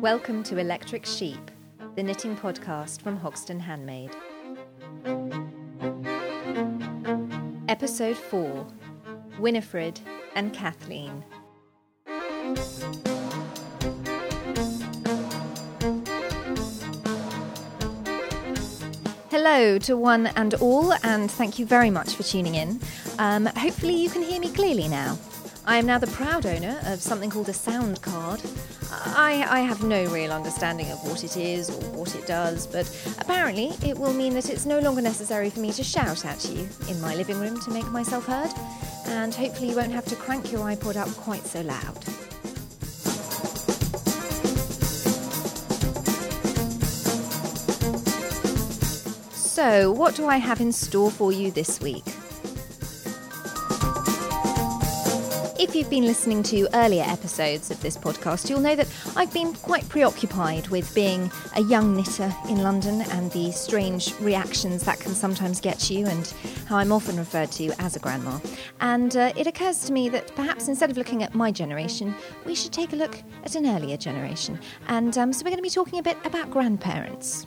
Welcome 0.00 0.44
to 0.44 0.58
Electric 0.58 1.04
Sheep, 1.04 1.50
the 1.96 2.04
knitting 2.04 2.36
podcast 2.36 3.02
from 3.02 3.16
Hoxton 3.16 3.58
Handmade. 3.58 4.14
Episode 7.68 8.16
4 8.16 8.64
Winifred 9.40 9.98
and 10.36 10.52
Kathleen. 10.54 11.24
Hello 19.30 19.78
to 19.80 19.96
one 19.96 20.28
and 20.28 20.54
all, 20.54 20.92
and 21.02 21.28
thank 21.28 21.58
you 21.58 21.66
very 21.66 21.90
much 21.90 22.14
for 22.14 22.22
tuning 22.22 22.54
in. 22.54 22.78
Um, 23.18 23.46
hopefully, 23.46 23.96
you 23.96 24.08
can 24.08 24.22
hear 24.22 24.38
me 24.38 24.52
clearly 24.52 24.86
now. 24.86 25.18
I 25.68 25.78
am 25.78 25.86
now 25.86 25.98
the 25.98 26.06
proud 26.06 26.46
owner 26.46 26.78
of 26.86 27.02
something 27.02 27.28
called 27.28 27.48
a 27.48 27.52
sound 27.52 28.00
card. 28.00 28.40
I, 28.92 29.44
I 29.50 29.60
have 29.60 29.82
no 29.82 30.06
real 30.12 30.30
understanding 30.30 30.92
of 30.92 31.02
what 31.02 31.24
it 31.24 31.36
is 31.36 31.70
or 31.70 31.82
what 31.90 32.14
it 32.14 32.24
does, 32.24 32.68
but 32.68 32.86
apparently 33.18 33.72
it 33.84 33.98
will 33.98 34.12
mean 34.12 34.34
that 34.34 34.48
it's 34.48 34.64
no 34.64 34.78
longer 34.78 35.02
necessary 35.02 35.50
for 35.50 35.58
me 35.58 35.72
to 35.72 35.82
shout 35.82 36.24
at 36.24 36.48
you 36.48 36.68
in 36.88 37.00
my 37.00 37.16
living 37.16 37.40
room 37.40 37.60
to 37.62 37.70
make 37.72 37.86
myself 37.90 38.26
heard, 38.26 38.52
and 39.06 39.34
hopefully 39.34 39.70
you 39.70 39.76
won't 39.76 39.90
have 39.90 40.04
to 40.04 40.14
crank 40.14 40.52
your 40.52 40.60
iPod 40.60 40.94
up 40.94 41.08
quite 41.16 41.44
so 41.44 41.62
loud. 41.62 42.04
So, 49.34 49.90
what 49.90 50.14
do 50.14 50.26
I 50.26 50.36
have 50.36 50.60
in 50.60 50.70
store 50.70 51.10
for 51.10 51.32
you 51.32 51.50
this 51.50 51.80
week? 51.80 52.04
If 55.58 55.74
you've 55.74 55.88
been 55.88 56.04
listening 56.04 56.42
to 56.44 56.68
earlier 56.74 57.02
episodes 57.02 57.70
of 57.70 57.80
this 57.80 57.96
podcast, 57.96 58.50
you'll 58.50 58.60
know 58.60 58.76
that 58.76 58.88
I've 59.16 59.32
been 59.32 59.54
quite 59.54 59.88
preoccupied 59.88 60.68
with 60.68 60.94
being 60.94 61.30
a 61.54 61.62
young 61.62 61.96
knitter 61.96 62.30
in 62.50 62.62
London 62.62 63.00
and 63.12 63.32
the 63.32 63.50
strange 63.52 64.12
reactions 64.20 64.82
that 64.84 65.00
can 65.00 65.14
sometimes 65.14 65.60
get 65.60 65.88
you, 65.88 66.06
and 66.06 66.26
how 66.66 66.76
I'm 66.76 66.92
often 66.92 67.16
referred 67.16 67.50
to 67.52 67.70
as 67.80 67.96
a 67.96 67.98
grandma. 67.98 68.38
And 68.80 69.16
uh, 69.16 69.32
it 69.34 69.46
occurs 69.46 69.80
to 69.86 69.94
me 69.94 70.10
that 70.10 70.34
perhaps 70.36 70.68
instead 70.68 70.90
of 70.90 70.98
looking 70.98 71.22
at 71.22 71.34
my 71.34 71.50
generation, 71.50 72.14
we 72.44 72.54
should 72.54 72.72
take 72.72 72.92
a 72.92 72.96
look 72.96 73.16
at 73.42 73.54
an 73.54 73.66
earlier 73.66 73.96
generation. 73.96 74.60
And 74.88 75.16
um, 75.16 75.32
so 75.32 75.42
we're 75.42 75.50
going 75.50 75.56
to 75.56 75.62
be 75.62 75.70
talking 75.70 75.98
a 75.98 76.02
bit 76.02 76.18
about 76.24 76.50
grandparents. 76.50 77.46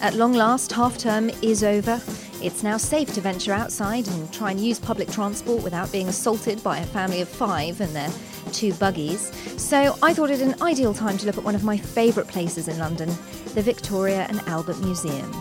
At 0.00 0.14
long 0.14 0.32
last, 0.32 0.70
half 0.70 0.96
term 0.96 1.28
is 1.42 1.64
over. 1.64 2.00
It's 2.40 2.62
now 2.62 2.76
safe 2.76 3.12
to 3.14 3.20
venture 3.20 3.52
outside 3.52 4.06
and 4.06 4.32
try 4.32 4.52
and 4.52 4.60
use 4.60 4.78
public 4.78 5.10
transport 5.10 5.64
without 5.64 5.90
being 5.90 6.06
assaulted 6.06 6.62
by 6.62 6.78
a 6.78 6.86
family 6.86 7.20
of 7.20 7.28
five 7.28 7.80
and 7.80 7.94
their 7.96 8.08
two 8.52 8.72
buggies. 8.74 9.32
So 9.60 9.98
I 10.00 10.14
thought 10.14 10.30
it 10.30 10.40
an 10.40 10.54
ideal 10.62 10.94
time 10.94 11.18
to 11.18 11.26
look 11.26 11.36
at 11.36 11.42
one 11.42 11.56
of 11.56 11.64
my 11.64 11.76
favourite 11.76 12.28
places 12.28 12.68
in 12.68 12.78
London, 12.78 13.08
the 13.54 13.62
Victoria 13.62 14.24
and 14.28 14.40
Albert 14.42 14.78
Museum. 14.78 15.32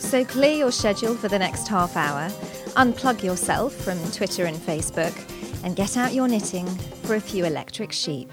So 0.00 0.24
clear 0.24 0.56
your 0.56 0.72
schedule 0.72 1.14
for 1.14 1.28
the 1.28 1.38
next 1.38 1.68
half 1.68 1.96
hour, 1.96 2.28
unplug 2.76 3.22
yourself 3.22 3.72
from 3.72 3.98
Twitter 4.10 4.46
and 4.46 4.56
Facebook 4.56 5.14
and 5.64 5.74
get 5.74 5.96
out 5.96 6.12
your 6.12 6.28
knitting 6.28 6.66
for 7.02 7.16
a 7.16 7.20
few 7.20 7.44
electric 7.44 7.90
sheep. 7.90 8.30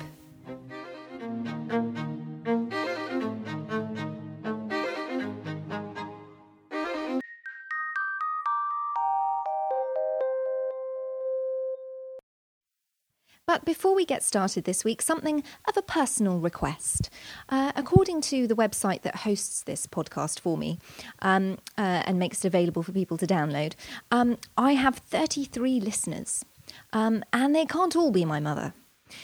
But 13.47 13.65
before 13.65 13.95
we 13.95 14.05
get 14.05 14.23
started 14.23 14.63
this 14.63 14.85
week, 14.85 15.01
something 15.01 15.43
of 15.67 15.75
a 15.75 15.81
personal 15.81 16.39
request. 16.39 17.09
Uh, 17.49 17.73
according 17.75 18.21
to 18.21 18.47
the 18.47 18.55
website 18.55 19.01
that 19.01 19.17
hosts 19.17 19.63
this 19.63 19.85
podcast 19.87 20.39
for 20.39 20.57
me 20.57 20.79
um, 21.21 21.57
uh, 21.77 22.03
and 22.05 22.17
makes 22.17 22.45
it 22.45 22.47
available 22.47 22.81
for 22.81 22.93
people 22.93 23.17
to 23.17 23.27
download, 23.27 23.73
um, 24.09 24.37
I 24.57 24.73
have 24.73 24.99
33 24.99 25.81
listeners. 25.81 26.45
Um, 26.93 27.23
and 27.33 27.55
they 27.55 27.65
can't 27.65 27.95
all 27.95 28.11
be 28.11 28.25
my 28.25 28.39
mother. 28.39 28.73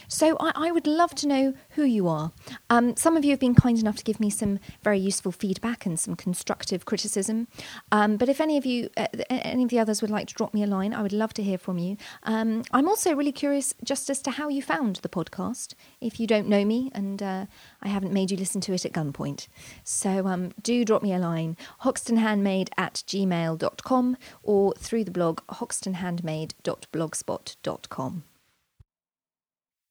So 0.07 0.37
I, 0.39 0.51
I, 0.55 0.71
would 0.71 0.87
love 0.87 1.13
to 1.15 1.27
know 1.27 1.53
who 1.71 1.83
you 1.83 2.07
are. 2.07 2.31
Um, 2.69 2.95
some 2.95 3.17
of 3.17 3.25
you 3.25 3.31
have 3.31 3.39
been 3.39 3.55
kind 3.55 3.79
enough 3.79 3.95
to 3.97 4.03
give 4.03 4.19
me 4.19 4.29
some 4.29 4.59
very 4.83 4.99
useful 4.99 5.31
feedback 5.31 5.85
and 5.85 5.99
some 5.99 6.15
constructive 6.15 6.85
criticism. 6.85 7.47
Um, 7.91 8.17
but 8.17 8.29
if 8.29 8.41
any 8.41 8.57
of 8.57 8.65
you, 8.65 8.89
uh, 8.97 9.07
any 9.29 9.63
of 9.63 9.69
the 9.69 9.79
others 9.79 10.01
would 10.01 10.11
like 10.11 10.27
to 10.27 10.33
drop 10.33 10.53
me 10.53 10.63
a 10.63 10.67
line, 10.67 10.93
I 10.93 11.01
would 11.01 11.13
love 11.13 11.33
to 11.35 11.43
hear 11.43 11.57
from 11.57 11.77
you. 11.77 11.95
Um, 12.23 12.63
I'm 12.71 12.87
also 12.87 13.15
really 13.15 13.31
curious 13.31 13.73
just 13.83 14.09
as 14.09 14.21
to 14.23 14.31
how 14.31 14.49
you 14.49 14.61
found 14.61 14.97
the 14.97 15.09
podcast. 15.09 15.73
If 16.01 16.19
you 16.19 16.27
don't 16.27 16.47
know 16.47 16.65
me 16.65 16.91
and 16.93 17.23
uh, 17.23 17.45
I 17.81 17.87
haven't 17.87 18.13
made 18.13 18.31
you 18.31 18.37
listen 18.37 18.61
to 18.61 18.73
it 18.73 18.85
at 18.85 18.93
gunpoint. 18.93 19.47
So 19.83 20.27
um, 20.27 20.51
do 20.61 20.85
drop 20.85 21.03
me 21.03 21.13
a 21.13 21.19
line, 21.19 21.57
hoxtonhandmade 21.81 22.69
at 22.77 23.03
gmail.com 23.07 24.17
or 24.43 24.73
through 24.73 25.03
the 25.03 25.11
blog 25.11 25.41
hoxtonhandmade.blogspot.com. 25.47 28.23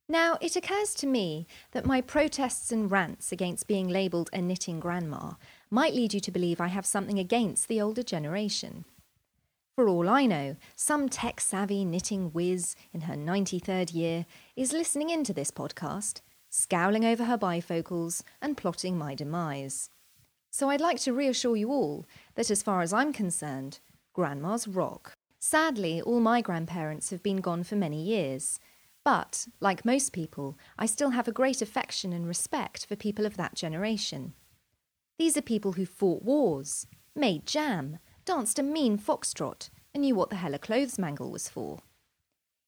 Now, 0.09 0.39
it 0.41 0.55
occurs 0.55 0.95
to 0.97 1.07
me 1.07 1.49
that 1.73 1.85
my 1.85 2.01
protests 2.01 2.71
and 2.71 2.89
rants 2.89 3.33
against 3.33 3.67
being 3.67 3.89
labelled 3.89 4.31
a 4.33 4.41
knitting 4.41 4.79
grandma 4.79 5.33
might 5.69 5.95
lead 5.95 6.15
you 6.15 6.21
to 6.21 6.31
believe 6.31 6.61
I 6.61 6.69
have 6.69 6.87
something 6.87 7.19
against 7.19 7.67
the 7.67 7.81
older 7.81 8.05
generation. 8.05 8.85
For 9.75 9.89
all 9.89 10.09
I 10.09 10.27
know, 10.27 10.57
some 10.77 11.09
tech 11.09 11.41
savvy 11.41 11.85
knitting 11.85 12.31
whiz 12.31 12.77
in 12.93 13.03
her 13.03 13.15
93rd 13.15 13.93
year 13.93 14.27
is 14.55 14.73
listening 14.73 15.11
into 15.11 15.35
this 15.35 15.51
podcast, 15.51 16.21
scowling 16.51 17.05
over 17.05 17.25
her 17.25 17.37
bifocals 17.37 18.23
and 18.41 18.57
plotting 18.57 18.97
my 18.97 19.15
demise. 19.15 19.91
So 20.51 20.71
I'd 20.71 20.81
like 20.81 21.01
to 21.01 21.13
reassure 21.13 21.57
you 21.57 21.71
all 21.71 22.07
that 22.37 22.51
as 22.51 22.63
far 22.63 22.81
as 22.81 22.93
I'm 22.93 23.13
concerned, 23.13 23.81
grandmas 24.15 24.69
rock. 24.69 25.13
Sadly, 25.41 26.01
all 26.01 26.21
my 26.21 26.41
grandparents 26.41 27.11
have 27.11 27.23
been 27.23 27.43
gone 27.43 27.65
for 27.65 27.77
many 27.77 28.03
years 28.03 28.61
but, 29.07 29.47
like 29.61 29.85
most 29.85 30.13
people, 30.13 30.59
I 30.77 30.87
still 30.87 31.11
have 31.11 31.29
a 31.29 31.33
great 31.33 31.63
affection 31.63 32.13
and 32.13 32.27
respect 32.27 32.87
for 32.87 32.97
people 32.97 33.25
of 33.25 33.37
that 33.37 33.55
generation. 33.55 34.35
These 35.17 35.37
are 35.37 35.43
people 35.43 35.75
who 35.75 35.87
fought 35.87 36.25
wars, 36.25 36.89
made 37.15 37.47
jam, 37.47 38.01
danced 38.25 38.59
a 38.59 38.65
mean 38.65 38.99
foxtrot, 38.99 39.71
and 39.95 40.01
knew 40.01 40.17
what 40.17 40.31
the 40.31 40.35
hell 40.35 40.55
a 40.55 40.59
clothes 40.59 40.99
mangle 40.99 41.31
was 41.31 41.49
for. 41.49 41.83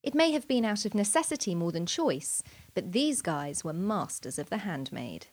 It 0.05 0.15
may 0.15 0.31
have 0.31 0.47
been 0.47 0.65
out 0.65 0.85
of 0.85 0.95
necessity 0.95 1.57
more 1.57 1.73
than 1.73 1.87
choice, 1.87 2.41
but 2.73 2.93
these 2.93 3.21
guys 3.21 3.65
were 3.65 3.73
masters 3.73 4.39
of 4.39 4.49
the 4.49 4.59
handmade. 4.59 5.27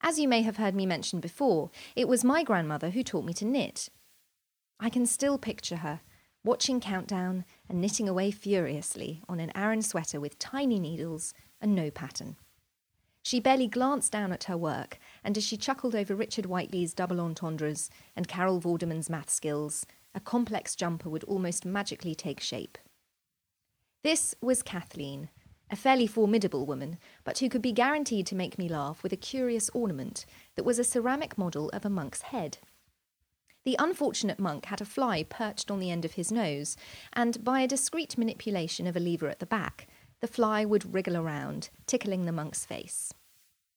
As 0.00 0.18
you 0.18 0.28
may 0.28 0.40
have 0.40 0.56
heard 0.56 0.74
me 0.74 0.86
mention 0.86 1.20
before, 1.20 1.70
it 1.94 2.08
was 2.08 2.24
my 2.24 2.42
grandmother 2.42 2.88
who 2.88 3.02
taught 3.02 3.26
me 3.26 3.34
to 3.34 3.44
knit. 3.44 3.90
I 4.80 4.88
can 4.88 5.04
still 5.04 5.36
picture 5.36 5.76
her, 5.76 6.00
watching 6.48 6.80
Countdown 6.80 7.44
and 7.68 7.78
knitting 7.78 8.08
away 8.08 8.30
furiously 8.30 9.20
on 9.28 9.38
an 9.38 9.52
Aran 9.54 9.82
sweater 9.82 10.18
with 10.18 10.38
tiny 10.38 10.80
needles 10.80 11.34
and 11.60 11.74
no 11.74 11.90
pattern. 11.90 12.36
She 13.22 13.38
barely 13.38 13.68
glanced 13.68 14.12
down 14.12 14.32
at 14.32 14.44
her 14.44 14.56
work, 14.56 14.98
and 15.22 15.36
as 15.36 15.44
she 15.44 15.58
chuckled 15.58 15.94
over 15.94 16.14
Richard 16.14 16.46
Whiteley's 16.46 16.94
double 16.94 17.20
entendres 17.20 17.90
and 18.16 18.26
Carol 18.26 18.62
Vorderman's 18.62 19.10
math 19.10 19.28
skills, 19.28 19.84
a 20.14 20.20
complex 20.20 20.74
jumper 20.74 21.10
would 21.10 21.22
almost 21.24 21.66
magically 21.66 22.14
take 22.14 22.40
shape. 22.40 22.78
This 24.02 24.34
was 24.40 24.62
Kathleen, 24.62 25.28
a 25.70 25.76
fairly 25.76 26.06
formidable 26.06 26.64
woman, 26.64 26.96
but 27.24 27.40
who 27.40 27.50
could 27.50 27.60
be 27.60 27.72
guaranteed 27.72 28.26
to 28.26 28.34
make 28.34 28.58
me 28.58 28.70
laugh 28.70 29.02
with 29.02 29.12
a 29.12 29.18
curious 29.18 29.68
ornament 29.74 30.24
that 30.54 30.64
was 30.64 30.78
a 30.78 30.84
ceramic 30.84 31.36
model 31.36 31.68
of 31.74 31.84
a 31.84 31.90
monk's 31.90 32.22
head. 32.22 32.56
The 33.68 33.76
unfortunate 33.78 34.38
monk 34.38 34.64
had 34.64 34.80
a 34.80 34.86
fly 34.86 35.22
perched 35.22 35.70
on 35.70 35.78
the 35.78 35.90
end 35.90 36.06
of 36.06 36.14
his 36.14 36.32
nose, 36.32 36.74
and 37.12 37.44
by 37.44 37.60
a 37.60 37.68
discreet 37.68 38.16
manipulation 38.16 38.86
of 38.86 38.96
a 38.96 38.98
lever 38.98 39.28
at 39.28 39.40
the 39.40 39.44
back, 39.44 39.86
the 40.22 40.26
fly 40.26 40.64
would 40.64 40.94
wriggle 40.94 41.18
around, 41.18 41.68
tickling 41.86 42.24
the 42.24 42.32
monk's 42.32 42.64
face. 42.64 43.12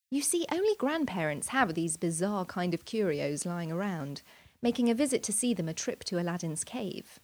You 0.09 0.21
see, 0.21 0.45
only 0.49 0.75
grandparents 0.77 1.49
have 1.49 1.73
these 1.73 1.97
bizarre 1.97 2.45
kind 2.45 2.73
of 2.73 2.85
curios 2.85 3.45
lying 3.45 3.69
around, 3.69 4.21
making 4.61 4.89
a 4.89 4.95
visit 4.95 5.23
to 5.23 5.33
see 5.33 5.53
them 5.53 5.67
a 5.67 5.73
trip 5.73 6.05
to 6.05 6.21
Aladdin's 6.21 6.63
cave. 6.63 7.19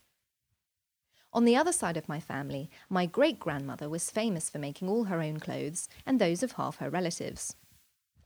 On 1.31 1.45
the 1.45 1.55
other 1.55 1.71
side 1.71 1.95
of 1.95 2.09
my 2.09 2.19
family, 2.19 2.69
my 2.89 3.05
great 3.05 3.39
grandmother 3.39 3.87
was 3.87 4.11
famous 4.11 4.49
for 4.49 4.59
making 4.59 4.89
all 4.89 5.05
her 5.05 5.21
own 5.21 5.39
clothes 5.39 5.87
and 6.05 6.19
those 6.19 6.43
of 6.43 6.51
half 6.51 6.79
her 6.79 6.89
relatives. 6.89 7.55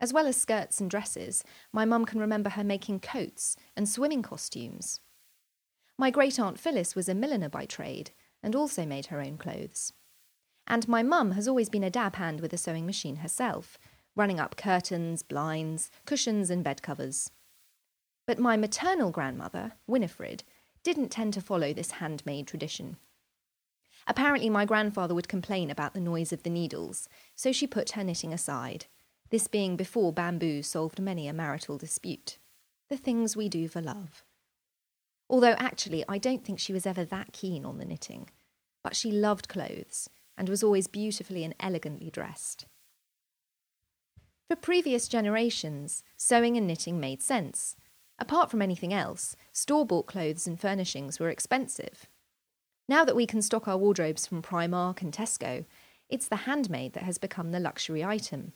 As 0.02 0.12
well 0.12 0.26
as 0.26 0.36
skirts 0.36 0.82
and 0.82 0.90
dresses, 0.90 1.44
my 1.72 1.86
mum 1.86 2.06
can 2.06 2.20
remember 2.20 2.50
her 2.50 2.64
making 2.64 3.02
coats 3.02 3.56
and 3.78 3.88
swimming 3.88 4.24
costumes. 4.24 5.00
My 5.96 6.10
great 6.10 6.40
aunt 6.40 6.60
Phyllis 6.60 6.96
was 6.96 7.08
a 7.08 7.14
milliner 7.14 7.50
by 7.50 7.66
trade 7.66 8.10
and 8.42 8.56
also 8.56 8.84
made 8.84 9.06
her 9.06 9.22
own 9.22 9.38
clothes. 9.38 9.94
And 10.66 10.88
my 10.88 11.04
mum 11.04 11.32
has 11.32 11.48
always 11.48 11.70
been 11.70 11.84
a 11.84 11.92
dab 11.92 12.16
hand 12.16 12.42
with 12.42 12.52
a 12.52 12.58
sewing 12.58 12.88
machine 12.88 13.18
herself, 13.18 13.78
running 14.16 14.40
up 14.40 14.58
curtains, 14.58 15.22
blinds, 15.22 15.92
cushions, 16.06 16.50
and 16.50 16.64
bed 16.64 16.82
covers. 16.82 17.30
But 18.26 18.40
my 18.40 18.58
maternal 18.58 19.12
grandmother, 19.12 19.74
Winifred, 19.86 20.44
didn't 20.84 21.10
tend 21.10 21.36
to 21.36 21.42
follow 21.42 21.74
this 21.74 21.92
handmade 21.92 22.48
tradition. 22.48 22.98
Apparently, 24.08 24.50
my 24.50 24.66
grandfather 24.66 25.14
would 25.14 25.28
complain 25.28 25.70
about 25.70 25.94
the 25.94 26.00
noise 26.00 26.34
of 26.34 26.42
the 26.42 26.50
needles, 26.50 27.08
so 27.36 27.52
she 27.52 27.68
put 27.68 27.92
her 27.92 28.04
knitting 28.04 28.34
aside, 28.34 28.88
this 29.32 29.48
being 29.48 29.78
before 29.78 30.12
bamboo 30.12 30.62
solved 30.62 31.00
many 31.00 31.28
a 31.28 31.34
marital 31.34 31.78
dispute. 31.78 32.38
The 32.90 32.98
things 32.98 33.36
we 33.36 33.48
do 33.48 33.70
for 33.70 33.82
love. 33.82 34.24
Although 35.30 35.56
actually, 35.58 36.04
I 36.10 36.18
don't 36.18 36.44
think 36.44 36.60
she 36.60 36.74
was 36.74 36.86
ever 36.86 37.06
that 37.06 37.32
keen 37.32 37.64
on 37.64 37.78
the 37.78 37.86
knitting, 37.86 38.30
but 38.84 38.96
she 38.96 39.12
loved 39.12 39.48
clothes 39.48 40.10
and 40.38 40.50
was 40.50 40.62
always 40.62 40.88
beautifully 40.88 41.46
and 41.46 41.56
elegantly 41.62 42.10
dressed. 42.10 42.66
For 44.50 44.58
previous 44.58 45.08
generations, 45.08 46.04
sewing 46.18 46.58
and 46.58 46.68
knitting 46.68 47.00
made 47.00 47.22
sense. 47.22 47.78
Apart 48.20 48.52
from 48.52 48.62
anything 48.62 48.94
else, 48.94 49.38
store 49.54 49.86
bought 49.86 50.08
clothes 50.08 50.46
and 50.46 50.60
furnishings 50.60 51.22
were 51.22 51.30
expensive. 51.30 52.08
Now 52.90 53.06
that 53.06 53.16
we 53.16 53.26
can 53.26 53.42
stock 53.42 53.70
our 53.70 53.78
wardrobes 53.78 54.28
from 54.28 54.42
Primark 54.42 55.02
and 55.02 55.14
Tesco, 55.14 55.64
it's 56.10 56.28
the 56.28 56.36
handmade 56.36 56.92
that 56.94 57.04
has 57.04 57.18
become 57.18 57.52
the 57.52 57.60
luxury 57.62 58.04
item. 58.04 58.52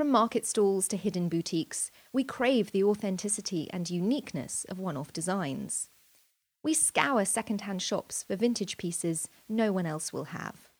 From 0.00 0.10
market 0.10 0.46
stalls 0.46 0.88
to 0.88 0.96
hidden 0.96 1.28
boutiques, 1.28 1.90
we 2.10 2.24
crave 2.24 2.72
the 2.72 2.82
authenticity 2.82 3.68
and 3.70 3.90
uniqueness 3.90 4.64
of 4.70 4.78
one 4.78 4.96
off 4.96 5.12
designs. 5.12 5.90
We 6.62 6.72
scour 6.72 7.26
second 7.26 7.60
hand 7.60 7.82
shops 7.82 8.22
for 8.22 8.34
vintage 8.34 8.78
pieces 8.78 9.28
no 9.46 9.72
one 9.72 9.84
else 9.84 10.10
will 10.10 10.32
have. 10.32 10.70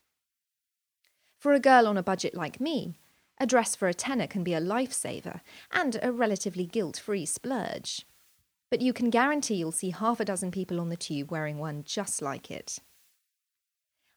For 1.38 1.52
a 1.52 1.61
girl 1.61 1.87
on 1.87 1.99
a 1.99 2.02
budget 2.02 2.34
like 2.34 2.62
me, 2.62 2.94
a 3.37 3.46
dress 3.46 3.76
for 3.76 3.88
a 3.88 3.93
tenner 3.93 4.26
can 4.26 4.43
be 4.43 4.55
a 4.55 4.58
lifesaver 4.58 5.43
and 5.70 5.99
a 6.02 6.12
relatively 6.12 6.64
guilt 6.64 6.96
free 6.96 7.26
splurge. 7.26 8.06
But 8.70 8.81
you 8.81 8.94
can 8.94 9.11
guarantee 9.11 9.56
you'll 9.56 9.70
see 9.70 9.90
half 9.90 10.20
a 10.20 10.25
dozen 10.25 10.50
people 10.50 10.81
on 10.81 10.88
the 10.88 10.96
tube 10.96 11.31
wearing 11.31 11.58
one 11.58 11.84
just 11.84 12.23
like 12.23 12.50
it. 12.50 12.78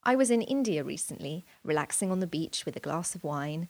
I 0.06 0.16
was 0.16 0.32
in 0.32 0.42
India 0.42 0.82
recently, 0.82 1.44
relaxing 1.62 2.10
on 2.10 2.22
the 2.22 2.26
beach 2.26 2.66
with 2.66 2.78
a 2.78 2.82
glass 2.82 3.16
of 3.16 3.26
wine, 3.26 3.68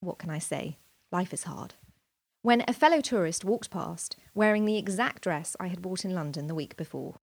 what 0.00 0.18
can 0.18 0.30
I 0.30 0.38
say? 0.38 0.78
Life 1.10 1.32
is 1.32 1.44
hard. 1.44 1.74
When 2.42 2.64
a 2.68 2.72
fellow 2.72 3.00
tourist 3.00 3.44
walked 3.44 3.70
past 3.70 4.16
wearing 4.36 4.66
the 4.66 4.76
exact 4.76 5.22
dress 5.22 5.56
I 5.58 5.68
had 5.68 5.82
bought 5.82 6.04
in 6.04 6.14
London 6.14 6.46
the 6.46 6.54
week 6.54 6.76
before. 6.76 7.16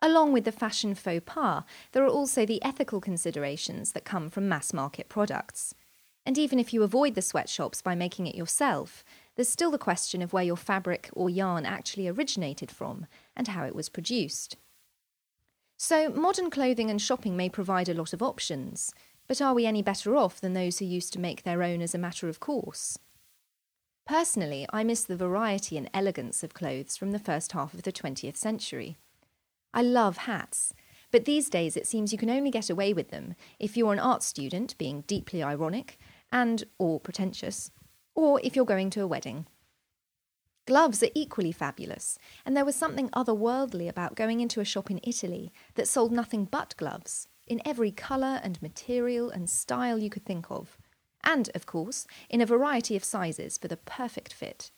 Along 0.00 0.32
with 0.32 0.44
the 0.44 0.52
fashion 0.52 0.94
faux 0.94 1.22
pas, 1.26 1.64
there 1.92 2.04
are 2.04 2.08
also 2.08 2.46
the 2.46 2.62
ethical 2.64 3.00
considerations 3.00 3.92
that 3.92 4.04
come 4.04 4.30
from 4.30 4.48
mass 4.48 4.72
market 4.72 5.08
products. 5.08 5.74
And 6.24 6.38
even 6.38 6.58
if 6.58 6.72
you 6.72 6.82
avoid 6.82 7.14
the 7.14 7.22
sweatshops 7.22 7.82
by 7.82 7.94
making 7.94 8.26
it 8.26 8.34
yourself, 8.34 9.04
there's 9.36 9.48
still 9.48 9.70
the 9.70 9.78
question 9.78 10.22
of 10.22 10.32
where 10.32 10.44
your 10.44 10.56
fabric 10.56 11.10
or 11.12 11.28
yarn 11.28 11.66
actually 11.66 12.08
originated 12.08 12.70
from 12.70 13.06
and 13.36 13.48
how 13.48 13.64
it 13.64 13.74
was 13.74 13.88
produced. 13.88 14.56
So, 15.76 16.08
modern 16.10 16.50
clothing 16.50 16.90
and 16.90 17.00
shopping 17.00 17.36
may 17.36 17.48
provide 17.48 17.88
a 17.88 17.94
lot 17.94 18.12
of 18.12 18.22
options, 18.22 18.92
but 19.28 19.42
are 19.42 19.54
we 19.54 19.66
any 19.66 19.82
better 19.82 20.16
off 20.16 20.40
than 20.40 20.54
those 20.54 20.78
who 20.78 20.86
used 20.86 21.12
to 21.12 21.20
make 21.20 21.42
their 21.42 21.62
own 21.62 21.82
as 21.82 21.94
a 21.94 21.98
matter 21.98 22.28
of 22.28 22.40
course? 22.40 22.98
Personally, 24.06 24.66
I 24.72 24.82
miss 24.84 25.04
the 25.04 25.18
variety 25.18 25.76
and 25.76 25.90
elegance 25.92 26.42
of 26.42 26.54
clothes 26.54 26.96
from 26.96 27.12
the 27.12 27.18
first 27.18 27.52
half 27.52 27.74
of 27.74 27.82
the 27.82 27.92
20th 27.92 28.38
century. 28.38 28.96
I 29.74 29.82
love 29.82 30.16
hats, 30.16 30.72
but 31.10 31.26
these 31.26 31.50
days 31.50 31.76
it 31.76 31.86
seems 31.86 32.10
you 32.10 32.18
can 32.18 32.30
only 32.30 32.50
get 32.50 32.70
away 32.70 32.94
with 32.94 33.10
them 33.10 33.34
if 33.58 33.76
you're 33.76 33.92
an 33.92 33.98
art 33.98 34.22
student 34.22 34.76
being 34.78 35.02
deeply 35.02 35.42
ironic 35.42 35.98
and 36.32 36.64
or 36.78 36.98
pretentious, 36.98 37.70
or 38.14 38.40
if 38.42 38.56
you're 38.56 38.64
going 38.64 38.88
to 38.90 39.02
a 39.02 39.06
wedding. 39.06 39.46
Gloves 40.66 41.02
are 41.02 41.10
equally 41.14 41.52
fabulous, 41.52 42.18
and 42.46 42.56
there 42.56 42.64
was 42.64 42.76
something 42.76 43.10
otherworldly 43.10 43.88
about 43.88 44.16
going 44.16 44.40
into 44.40 44.60
a 44.60 44.66
shop 44.66 44.90
in 44.90 45.00
Italy 45.02 45.52
that 45.74 45.88
sold 45.88 46.12
nothing 46.12 46.46
but 46.46 46.74
gloves 46.78 47.28
in 47.48 47.60
every 47.64 47.90
colour 47.90 48.40
and 48.42 48.60
material 48.62 49.30
and 49.30 49.48
style 49.48 49.98
you 49.98 50.10
could 50.10 50.24
think 50.24 50.50
of, 50.50 50.76
and, 51.24 51.50
of 51.54 51.66
course, 51.66 52.06
in 52.30 52.40
a 52.40 52.46
variety 52.46 52.96
of 52.96 53.04
sizes 53.04 53.58
for 53.58 53.68
the 53.68 53.76
perfect 53.76 54.32
fit. 54.32 54.70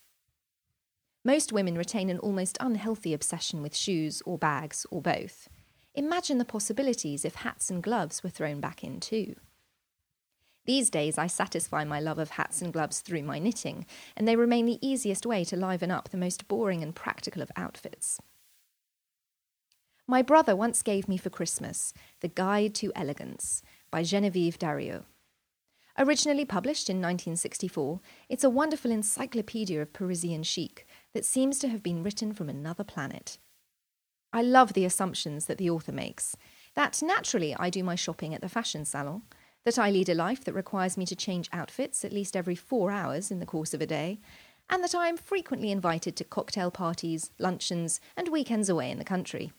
Most 1.24 1.52
women 1.52 1.76
retain 1.76 2.08
an 2.08 2.18
almost 2.18 2.56
unhealthy 2.60 3.12
obsession 3.12 3.62
with 3.62 3.76
shoes 3.76 4.22
or 4.24 4.38
bags 4.38 4.86
or 4.90 5.02
both. 5.02 5.48
Imagine 5.94 6.38
the 6.38 6.44
possibilities 6.44 7.24
if 7.24 7.34
hats 7.36 7.68
and 7.68 7.82
gloves 7.82 8.22
were 8.22 8.30
thrown 8.30 8.60
back 8.60 8.82
in 8.82 9.00
too. 9.00 9.34
These 10.66 10.90
days, 10.90 11.18
I 11.18 11.26
satisfy 11.26 11.84
my 11.84 12.00
love 12.00 12.18
of 12.18 12.30
hats 12.30 12.62
and 12.62 12.72
gloves 12.72 13.00
through 13.00 13.22
my 13.22 13.38
knitting, 13.38 13.86
and 14.16 14.26
they 14.26 14.36
remain 14.36 14.66
the 14.66 14.78
easiest 14.86 15.26
way 15.26 15.44
to 15.44 15.56
liven 15.56 15.90
up 15.90 16.10
the 16.10 16.16
most 16.16 16.48
boring 16.48 16.82
and 16.82 16.94
practical 16.94 17.42
of 17.42 17.50
outfits. 17.56 18.20
My 20.10 20.22
brother 20.22 20.56
once 20.56 20.82
gave 20.82 21.06
me 21.06 21.16
for 21.16 21.30
Christmas 21.30 21.94
The 22.18 22.26
Guide 22.26 22.74
to 22.74 22.90
Elegance 22.96 23.62
by 23.92 24.02
Genevieve 24.02 24.58
Dariaux. 24.58 25.04
Originally 25.96 26.44
published 26.44 26.90
in 26.90 26.96
1964, 26.96 28.00
it's 28.28 28.42
a 28.42 28.50
wonderful 28.50 28.90
encyclopedia 28.90 29.80
of 29.80 29.92
Parisian 29.92 30.42
chic 30.42 30.84
that 31.14 31.24
seems 31.24 31.60
to 31.60 31.68
have 31.68 31.84
been 31.84 32.02
written 32.02 32.32
from 32.32 32.48
another 32.48 32.82
planet. 32.82 33.38
I 34.32 34.42
love 34.42 34.72
the 34.72 34.84
assumptions 34.84 35.46
that 35.46 35.58
the 35.58 35.70
author 35.70 35.92
makes 35.92 36.36
that 36.74 37.00
naturally 37.04 37.54
I 37.54 37.70
do 37.70 37.84
my 37.84 37.94
shopping 37.94 38.34
at 38.34 38.40
the 38.40 38.48
fashion 38.48 38.84
salon, 38.84 39.22
that 39.64 39.78
I 39.78 39.92
lead 39.92 40.08
a 40.08 40.14
life 40.14 40.42
that 40.42 40.54
requires 40.54 40.96
me 40.96 41.06
to 41.06 41.14
change 41.14 41.48
outfits 41.52 42.04
at 42.04 42.12
least 42.12 42.36
every 42.36 42.56
four 42.56 42.90
hours 42.90 43.30
in 43.30 43.38
the 43.38 43.46
course 43.46 43.74
of 43.74 43.80
a 43.80 43.86
day, 43.86 44.18
and 44.68 44.82
that 44.82 44.96
I 44.96 45.06
am 45.06 45.16
frequently 45.16 45.70
invited 45.70 46.16
to 46.16 46.24
cocktail 46.24 46.72
parties, 46.72 47.30
luncheons, 47.38 48.00
and 48.16 48.26
weekends 48.26 48.68
away 48.68 48.90
in 48.90 48.98
the 48.98 49.04
country. 49.04 49.52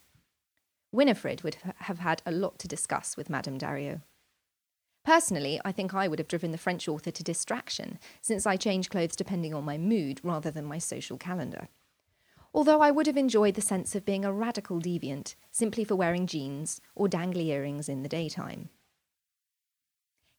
Winifred 0.92 1.42
would 1.44 1.56
have 1.78 2.00
had 2.00 2.22
a 2.26 2.32
lot 2.32 2.60
to 2.60 2.68
discuss 2.68 3.16
with 3.16 3.30
Madame 3.30 3.58
Dariaux. 3.58 4.02
Personally, 5.04 5.60
I 5.66 5.72
think 5.72 5.94
I 5.94 6.08
would 6.08 6.20
have 6.20 6.28
driven 6.28 6.52
the 6.52 6.58
French 6.58 6.88
author 6.88 7.12
to 7.12 7.24
distraction, 7.24 7.98
since 8.22 8.46
I 8.46 8.58
change 8.58 8.90
clothes 8.90 9.16
depending 9.16 9.54
on 9.54 9.64
my 9.64 9.78
mood 9.78 10.20
rather 10.24 10.52
than 10.52 10.66
my 10.66 10.78
social 10.78 11.18
calendar. 11.18 11.70
Although 12.54 12.82
I 12.82 12.92
would 12.92 13.08
have 13.08 13.18
enjoyed 13.18 13.56
the 13.56 13.62
sense 13.62 13.96
of 13.96 14.06
being 14.06 14.26
a 14.26 14.34
radical 14.34 14.80
deviant 14.80 15.36
simply 15.50 15.84
for 15.84 15.96
wearing 15.96 16.28
jeans 16.28 16.82
or 16.94 17.08
dangly 17.08 17.46
earrings 17.46 17.88
in 17.88 18.04
the 18.04 18.10
daytime. 18.10 18.70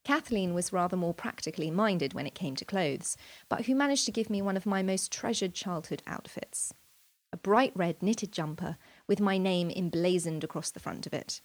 Kathleen 0.03 0.53
was 0.53 0.73
rather 0.73 0.97
more 0.97 1.13
practically 1.13 1.71
minded 1.71 2.13
when 2.13 2.27
it 2.27 2.35
came 2.35 2.55
to 2.57 2.65
clothes, 2.65 3.17
but 3.49 3.65
who 3.65 3.73
managed 3.73 4.05
to 4.05 4.11
give 4.11 4.29
me 4.29 4.41
one 4.41 4.57
of 4.57 4.65
my 4.65 4.83
most 4.83 5.11
treasured 5.11 5.53
childhood 5.53 6.03
outfits 6.05 6.73
a 7.33 7.37
bright 7.37 7.71
red 7.75 8.01
knitted 8.03 8.31
jumper 8.31 8.77
with 9.07 9.19
my 9.19 9.37
name 9.37 9.69
emblazoned 9.69 10.43
across 10.43 10.71
the 10.71 10.79
front 10.79 11.05
of 11.05 11.13
it. 11.13 11.41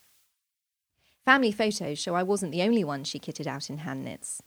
Family 1.25 1.53
photos 1.53 1.99
show 1.99 2.15
I 2.15 2.23
wasn't 2.23 2.53
the 2.53 2.62
only 2.62 2.85
one 2.85 3.05
she 3.05 3.19
kitted 3.19 3.47
out 3.47 3.69
in 3.69 3.79
hand 3.79 4.05
knits. 4.05 4.43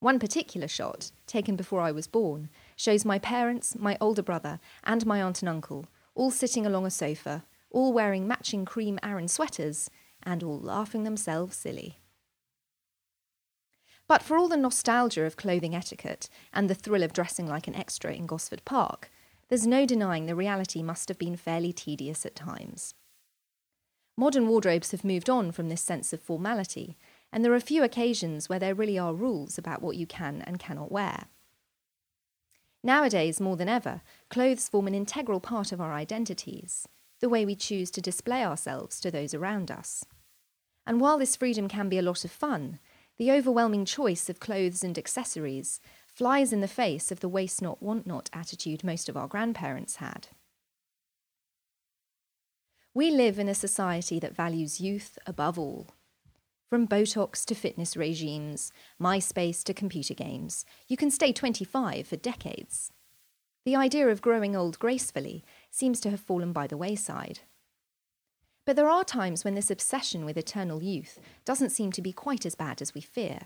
One 0.00 0.18
particular 0.18 0.68
shot, 0.68 1.10
taken 1.26 1.56
before 1.56 1.80
I 1.80 1.92
was 1.92 2.06
born, 2.06 2.48
shows 2.76 3.04
my 3.04 3.18
parents, 3.18 3.76
my 3.78 3.96
older 4.00 4.22
brother, 4.22 4.60
and 4.84 5.04
my 5.06 5.22
aunt 5.22 5.42
and 5.42 5.48
uncle 5.48 5.86
all 6.16 6.30
sitting 6.30 6.66
along 6.66 6.86
a 6.86 6.90
sofa, 6.90 7.44
all 7.70 7.92
wearing 7.92 8.26
matching 8.26 8.64
cream 8.64 8.98
Aran 9.02 9.28
sweaters, 9.28 9.90
and 10.22 10.42
all 10.42 10.58
laughing 10.58 11.04
themselves 11.04 11.54
silly. 11.54 12.00
But 14.08 14.22
for 14.22 14.36
all 14.36 14.48
the 14.48 14.56
nostalgia 14.56 15.24
of 15.24 15.36
clothing 15.36 15.74
etiquette 15.74 16.28
and 16.52 16.70
the 16.70 16.74
thrill 16.74 17.02
of 17.02 17.12
dressing 17.12 17.46
like 17.46 17.68
an 17.68 17.74
extra 17.74 18.12
in 18.12 18.26
Gosford 18.26 18.64
Park, 18.64 19.10
there's 19.48 19.66
no 19.66 19.86
denying 19.86 20.26
the 20.26 20.34
reality 20.34 20.82
must 20.82 21.08
have 21.08 21.18
been 21.18 21.36
fairly 21.36 21.72
tedious 21.72 22.26
at 22.26 22.34
times. 22.34 22.94
Modern 24.16 24.48
wardrobes 24.48 24.92
have 24.92 25.04
moved 25.04 25.28
on 25.28 25.52
from 25.52 25.68
this 25.68 25.82
sense 25.82 26.12
of 26.12 26.22
formality, 26.22 26.96
and 27.32 27.44
there 27.44 27.52
are 27.52 27.60
few 27.60 27.82
occasions 27.82 28.48
where 28.48 28.58
there 28.58 28.74
really 28.74 28.98
are 28.98 29.14
rules 29.14 29.58
about 29.58 29.82
what 29.82 29.96
you 29.96 30.06
can 30.06 30.42
and 30.46 30.58
cannot 30.58 30.90
wear. 30.90 31.26
Nowadays, 32.82 33.40
more 33.40 33.56
than 33.56 33.68
ever, 33.68 34.00
clothes 34.30 34.68
form 34.68 34.86
an 34.86 34.94
integral 34.94 35.40
part 35.40 35.72
of 35.72 35.80
our 35.80 35.92
identities, 35.92 36.88
the 37.20 37.28
way 37.28 37.44
we 37.44 37.54
choose 37.54 37.90
to 37.90 38.00
display 38.00 38.44
ourselves 38.44 39.00
to 39.00 39.10
those 39.10 39.34
around 39.34 39.70
us. 39.70 40.04
And 40.86 41.00
while 41.00 41.18
this 41.18 41.36
freedom 41.36 41.68
can 41.68 41.88
be 41.88 41.98
a 41.98 42.02
lot 42.02 42.24
of 42.24 42.30
fun, 42.30 42.78
the 43.18 43.32
overwhelming 43.32 43.84
choice 43.84 44.28
of 44.28 44.40
clothes 44.40 44.84
and 44.84 44.96
accessories 44.96 45.80
flies 46.16 46.50
in 46.50 46.62
the 46.62 46.68
face 46.68 47.12
of 47.12 47.20
the 47.20 47.28
waste 47.28 47.60
not, 47.60 47.82
want 47.82 48.06
not 48.06 48.30
attitude 48.32 48.82
most 48.82 49.10
of 49.10 49.18
our 49.18 49.28
grandparents 49.28 49.96
had. 49.96 50.28
We 52.94 53.10
live 53.10 53.38
in 53.38 53.50
a 53.50 53.54
society 53.54 54.18
that 54.20 54.34
values 54.34 54.80
youth 54.80 55.18
above 55.26 55.58
all. 55.58 55.88
From 56.70 56.88
Botox 56.88 57.44
to 57.44 57.54
fitness 57.54 57.98
regimes, 57.98 58.72
MySpace 58.98 59.62
to 59.64 59.74
computer 59.74 60.14
games, 60.14 60.64
you 60.88 60.96
can 60.96 61.10
stay 61.10 61.34
25 61.34 62.06
for 62.06 62.16
decades. 62.16 62.90
The 63.66 63.76
idea 63.76 64.08
of 64.08 64.22
growing 64.22 64.56
old 64.56 64.78
gracefully 64.78 65.44
seems 65.70 66.00
to 66.00 66.10
have 66.10 66.20
fallen 66.20 66.54
by 66.54 66.66
the 66.66 66.78
wayside. 66.78 67.40
But 68.64 68.76
there 68.76 68.88
are 68.88 69.04
times 69.04 69.44
when 69.44 69.54
this 69.54 69.70
obsession 69.70 70.24
with 70.24 70.38
eternal 70.38 70.82
youth 70.82 71.20
doesn't 71.44 71.70
seem 71.70 71.92
to 71.92 72.00
be 72.00 72.12
quite 72.12 72.46
as 72.46 72.54
bad 72.54 72.80
as 72.80 72.94
we 72.94 73.02
fear. 73.02 73.40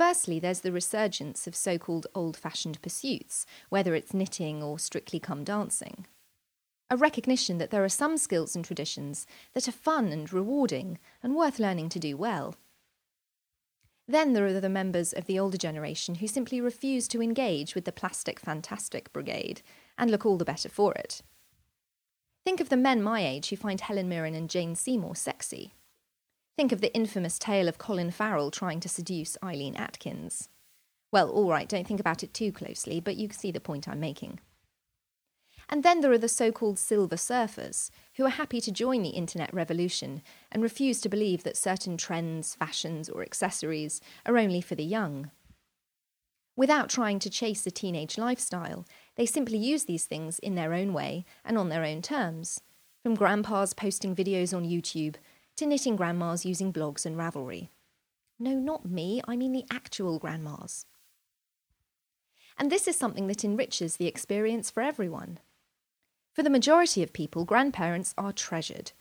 Firstly, 0.00 0.38
there's 0.38 0.60
the 0.60 0.72
resurgence 0.72 1.46
of 1.46 1.54
so 1.54 1.76
called 1.76 2.06
old 2.14 2.34
fashioned 2.34 2.80
pursuits, 2.80 3.44
whether 3.68 3.94
it's 3.94 4.14
knitting 4.14 4.62
or 4.62 4.78
strictly 4.78 5.20
come 5.20 5.44
dancing. 5.44 6.06
A 6.88 6.96
recognition 6.96 7.58
that 7.58 7.70
there 7.70 7.84
are 7.84 7.90
some 7.90 8.16
skills 8.16 8.56
and 8.56 8.64
traditions 8.64 9.26
that 9.52 9.68
are 9.68 9.72
fun 9.72 10.06
and 10.06 10.32
rewarding 10.32 10.98
and 11.22 11.36
worth 11.36 11.58
learning 11.58 11.90
to 11.90 11.98
do 11.98 12.16
well. 12.16 12.54
Then 14.08 14.32
there 14.32 14.46
are 14.46 14.58
the 14.58 14.70
members 14.70 15.12
of 15.12 15.26
the 15.26 15.38
older 15.38 15.58
generation 15.58 16.14
who 16.14 16.26
simply 16.26 16.62
refuse 16.62 17.06
to 17.08 17.20
engage 17.20 17.74
with 17.74 17.84
the 17.84 17.92
plastic 17.92 18.40
fantastic 18.40 19.12
brigade 19.12 19.60
and 19.98 20.10
look 20.10 20.24
all 20.24 20.38
the 20.38 20.46
better 20.46 20.70
for 20.70 20.94
it. 20.94 21.20
Think 22.46 22.62
of 22.62 22.70
the 22.70 22.76
men 22.78 23.02
my 23.02 23.22
age 23.22 23.50
who 23.50 23.56
find 23.56 23.82
Helen 23.82 24.08
Mirren 24.08 24.34
and 24.34 24.48
Jane 24.48 24.76
Seymour 24.76 25.14
sexy. 25.14 25.74
Think 26.60 26.72
of 26.72 26.82
the 26.82 26.94
infamous 26.94 27.38
tale 27.38 27.68
of 27.68 27.78
Colin 27.78 28.10
Farrell 28.10 28.50
trying 28.50 28.80
to 28.80 28.88
seduce 28.90 29.38
Eileen 29.42 29.74
Atkins. 29.76 30.50
Well, 31.10 31.30
all 31.30 31.48
right, 31.48 31.66
don't 31.66 31.86
think 31.86 32.00
about 32.00 32.22
it 32.22 32.34
too 32.34 32.52
closely, 32.52 33.00
but 33.00 33.16
you 33.16 33.30
see 33.30 33.50
the 33.50 33.60
point 33.60 33.88
I'm 33.88 33.98
making. 33.98 34.40
And 35.70 35.82
then 35.82 36.02
there 36.02 36.12
are 36.12 36.18
the 36.18 36.28
so 36.28 36.52
called 36.52 36.78
silver 36.78 37.16
surfers, 37.16 37.88
who 38.16 38.26
are 38.26 38.28
happy 38.28 38.60
to 38.60 38.70
join 38.70 39.02
the 39.02 39.08
internet 39.08 39.54
revolution 39.54 40.20
and 40.52 40.62
refuse 40.62 41.00
to 41.00 41.08
believe 41.08 41.44
that 41.44 41.56
certain 41.56 41.96
trends, 41.96 42.56
fashions, 42.56 43.08
or 43.08 43.22
accessories 43.22 44.02
are 44.26 44.36
only 44.36 44.60
for 44.60 44.74
the 44.74 44.84
young. 44.84 45.30
Without 46.56 46.90
trying 46.90 47.20
to 47.20 47.30
chase 47.30 47.66
a 47.66 47.70
teenage 47.70 48.18
lifestyle, 48.18 48.84
they 49.16 49.24
simply 49.24 49.56
use 49.56 49.84
these 49.84 50.04
things 50.04 50.38
in 50.40 50.56
their 50.56 50.74
own 50.74 50.92
way 50.92 51.24
and 51.42 51.56
on 51.56 51.70
their 51.70 51.86
own 51.86 52.02
terms, 52.02 52.60
from 53.02 53.14
grandpas 53.14 53.72
posting 53.72 54.14
videos 54.14 54.54
on 54.54 54.68
YouTube 54.68 55.14
to 55.60 55.66
knitting 55.66 55.94
grandmas 55.94 56.46
using 56.46 56.72
blogs 56.72 57.04
and 57.04 57.18
Ravelry. 57.18 57.68
No, 58.38 58.54
not 58.54 58.86
me, 58.86 59.20
I 59.28 59.36
mean 59.36 59.52
the 59.52 59.66
actual 59.70 60.18
grandmas. 60.18 60.86
And 62.56 62.72
this 62.72 62.88
is 62.88 62.96
something 62.96 63.26
that 63.26 63.44
enriches 63.44 63.96
the 63.96 64.06
experience 64.06 64.70
for 64.70 64.82
everyone. 64.82 65.38
For 66.32 66.42
the 66.42 66.48
majority 66.48 67.02
of 67.02 67.12
people, 67.12 67.44
grandparents 67.44 68.14
are 68.16 68.32
treasured, 68.32 68.92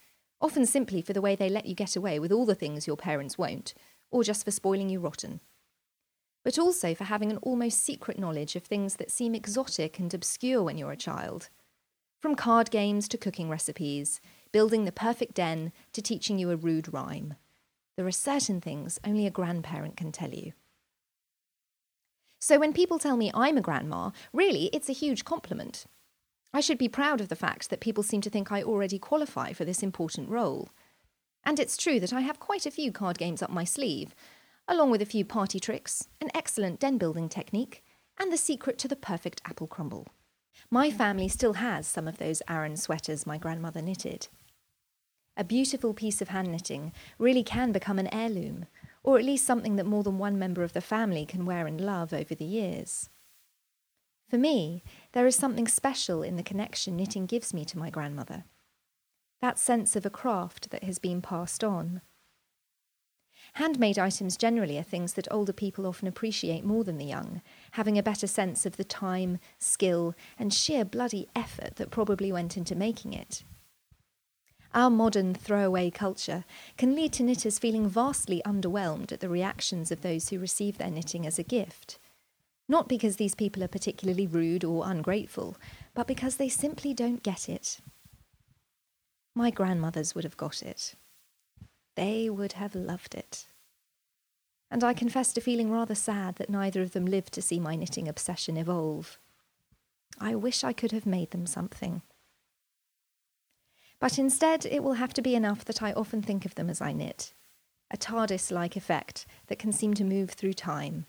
often 0.42 0.66
simply 0.66 1.01
for 1.01 1.13
the 1.13 1.22
way 1.22 1.34
they 1.34 1.50
let 1.50 1.66
you 1.66 1.75
get 1.75 1.96
away 1.96 2.20
with 2.20 2.30
all 2.30 2.46
the 2.46 2.56
things 2.56 2.88
your 2.88 2.98
parents 2.98 3.38
won't, 3.38 3.74
or 4.12 4.25
just 4.25 4.44
for 4.44 4.51
spoiling 4.51 4.89
you 4.89 5.00
rotten. 5.00 5.39
But 6.44 6.60
also 6.60 6.94
for 6.94 7.06
having 7.06 7.32
an 7.32 7.38
almost 7.38 7.82
secret 7.82 8.20
knowledge 8.20 8.58
of 8.58 8.63
things 8.63 8.98
that 8.98 9.12
seem 9.12 9.34
exotic 9.34 9.98
and 9.98 10.13
obscure 10.13 10.62
when 10.62 10.78
you're 10.78 10.92
a 10.92 10.98
child. 10.98 11.48
From 12.20 12.36
card 12.36 12.70
games 12.70 13.08
to 13.08 13.18
cooking 13.18 13.50
recipes, 13.50 14.20
building 14.51 14.86
the 14.86 14.91
perfect 14.91 15.36
den 15.36 15.72
to 15.94 16.01
teaching 16.01 16.39
you 16.39 16.51
a 16.51 16.56
rude 16.56 16.94
rhyme. 16.94 17.36
There 17.96 18.08
are 18.08 18.12
certain 18.12 18.62
things 18.62 19.00
only 19.06 19.25
a 19.25 19.32
grandparent 19.32 19.98
can 19.98 20.12
tell 20.12 20.34
you. 20.34 20.53
So 22.39 22.58
when 22.58 22.74
people 22.74 23.00
tell 23.00 23.18
me 23.18 23.32
I'm 23.34 23.58
a 23.58 23.62
grandma, 23.62 24.12
really 24.34 24.70
it's 24.72 24.89
a 24.89 24.94
huge 24.94 25.25
compliment. 25.25 25.86
I 26.53 26.62
should 26.62 26.77
be 26.77 26.88
proud 26.88 27.22
of 27.22 27.29
the 27.29 27.36
fact 27.36 27.70
that 27.70 27.82
people 27.82 28.03
seem 28.03 28.22
to 28.22 28.29
think 28.29 28.51
I 28.51 28.63
already 28.63 28.98
qualify 28.98 29.53
for 29.53 29.65
this 29.65 29.84
important 29.84 30.29
role. 30.29 30.70
And 31.44 31.60
it's 31.60 31.77
true 31.77 32.00
that 32.00 32.13
I 32.13 32.22
have 32.22 32.39
quite 32.39 32.65
a 32.65 32.72
few 32.72 32.91
card 32.91 33.18
games 33.18 33.41
up 33.41 33.50
my 33.50 33.63
sleeve, 33.63 34.15
along 34.68 34.91
with 34.91 35.01
a 35.01 35.06
few 35.06 35.25
party 35.25 35.60
tricks, 35.60 36.08
an 36.22 36.29
excellent 36.34 36.79
den 36.79 36.98
building 36.98 37.29
technique, 37.29 37.84
and 38.20 38.32
the 38.32 38.38
secret 38.38 38.77
to 38.79 38.88
the 38.88 38.96
perfect 38.96 39.41
apple 39.46 39.68
crumble. 39.68 40.08
My 40.70 40.92
family 40.92 41.28
still 41.28 41.54
has 41.54 41.88
some 41.88 42.08
of 42.08 42.18
those 42.18 42.42
Aran 42.48 42.78
sweaters 42.78 43.25
my 43.25 43.38
grandmother 43.38 43.82
knitted. 43.82 44.28
A 45.36 45.44
beautiful 45.44 45.94
piece 45.94 46.22
of 46.22 46.30
hand 46.30 46.51
knitting 46.51 46.92
really 47.18 47.44
can 47.44 47.72
become 47.72 47.98
an 47.98 48.13
heirloom, 48.13 48.66
or 49.04 49.18
at 49.18 49.25
least 49.25 49.46
something 49.46 49.78
that 49.78 49.86
more 49.86 50.04
than 50.04 50.18
one 50.18 50.38
member 50.38 50.63
of 50.63 50.74
the 50.74 50.82
family 50.82 51.25
can 51.25 51.46
wear 51.46 51.66
and 51.66 51.80
love 51.80 52.13
over 52.13 52.36
the 52.36 52.46
years. 52.46 53.10
For 54.30 54.38
me, 54.38 54.84
there 55.13 55.25
is 55.25 55.36
something 55.36 55.68
special 55.68 56.22
in 56.22 56.36
the 56.36 56.44
connection 56.44 56.96
knitting 56.96 57.25
gives 57.25 57.54
me 57.54 57.66
to 57.66 57.80
my 57.80 57.89
grandmother. 57.89 58.44
That 59.42 59.58
sense 59.58 59.96
of 59.96 60.06
a 60.06 60.10
craft 60.10 60.70
that 60.72 60.84
has 60.84 61.00
been 61.00 61.22
passed 61.22 61.63
on. 61.63 62.01
Handmade 63.53 64.00
items 64.00 64.38
generally 64.38 64.77
are 64.77 64.84
things 64.84 65.13
that 65.13 65.27
older 65.32 65.53
people 65.53 65.86
often 65.86 66.08
appreciate 66.08 66.63
more 66.63 66.84
than 66.84 66.98
the 66.98 67.06
young, 67.06 67.41
having 67.72 67.98
a 67.98 68.03
better 68.03 68.27
sense 68.27 68.65
of 68.65 68.77
the 68.77 68.84
time, 68.84 69.39
skill, 69.58 70.15
and 70.38 70.53
sheer 70.53 70.86
bloody 70.86 71.27
effort 71.36 71.75
that 71.77 71.91
probably 71.91 72.32
went 72.32 72.58
into 72.58 72.75
making 72.75 73.13
it. 73.13 73.44
Our 74.74 74.89
modern 74.89 75.34
throwaway 75.34 75.89
culture 75.89 76.46
can 76.77 76.96
lead 76.96 77.13
to 77.13 77.24
knitters 77.24 77.58
feeling 77.58 77.89
vastly 77.89 78.41
underwhelmed 78.46 79.12
at 79.12 79.20
the 79.20 79.29
reactions 79.29 79.91
of 79.91 80.01
those 80.01 80.29
who 80.29 80.39
receive 80.39 80.77
their 80.77 80.91
knitting 80.91 81.25
as 81.25 81.39
a 81.39 81.44
gift 81.44 81.98
not 82.70 82.88
because 82.88 83.15
these 83.15 83.36
people 83.36 83.63
are 83.63 83.68
particularly 83.68 84.27
rude 84.27 84.63
or 84.63 84.84
ungrateful, 84.86 85.58
but 85.96 86.08
because 86.08 86.36
they 86.36 86.48
simply 86.48 86.94
don't 86.94 87.24
get 87.24 87.50
it. 87.50 87.79
My 89.36 89.50
grandmothers 89.50 90.13
would 90.13 90.24
have 90.24 90.38
got 90.38 90.62
it. 90.62 90.94
They 92.00 92.29
would 92.29 92.53
have 92.53 92.75
loved 92.75 93.13
it. 93.13 93.46
And 94.72 94.84
I 94.84 94.94
confess 94.94 95.34
to 95.34 95.41
feeling 95.41 95.70
rather 95.70 95.96
sad 95.96 96.36
that 96.36 96.50
neither 96.50 96.82
of 96.82 96.94
them 96.94 97.06
lived 97.06 97.34
to 97.34 97.41
see 97.41 97.60
my 97.60 97.75
knitting 97.75 98.08
obsession 98.08 98.56
evolve. 98.56 99.20
I 100.20 100.36
wish 100.36 100.63
I 100.63 100.72
could 100.72 100.91
have 100.91 101.06
made 101.06 101.32
them 101.32 101.46
something. 101.46 102.01
But 104.00 104.18
instead, 104.18 104.65
it 104.65 104.82
will 104.82 104.94
have 104.94 105.13
to 105.15 105.22
be 105.22 105.36
enough 105.36 105.65
that 105.65 105.84
I 105.84 105.91
often 105.91 106.22
think 106.22 106.46
of 106.46 106.56
them 106.56 106.70
as 106.70 106.79
I 106.79 106.94
knit, 106.94 107.34
a 107.91 107.98
TARDIS 107.98 108.50
like 108.50 108.77
effect 108.77 109.25
that 109.48 109.60
can 109.60 109.74
seem 109.74 109.94
to 109.96 110.06
move 110.06 110.32
through 110.32 110.53
time 110.53 111.06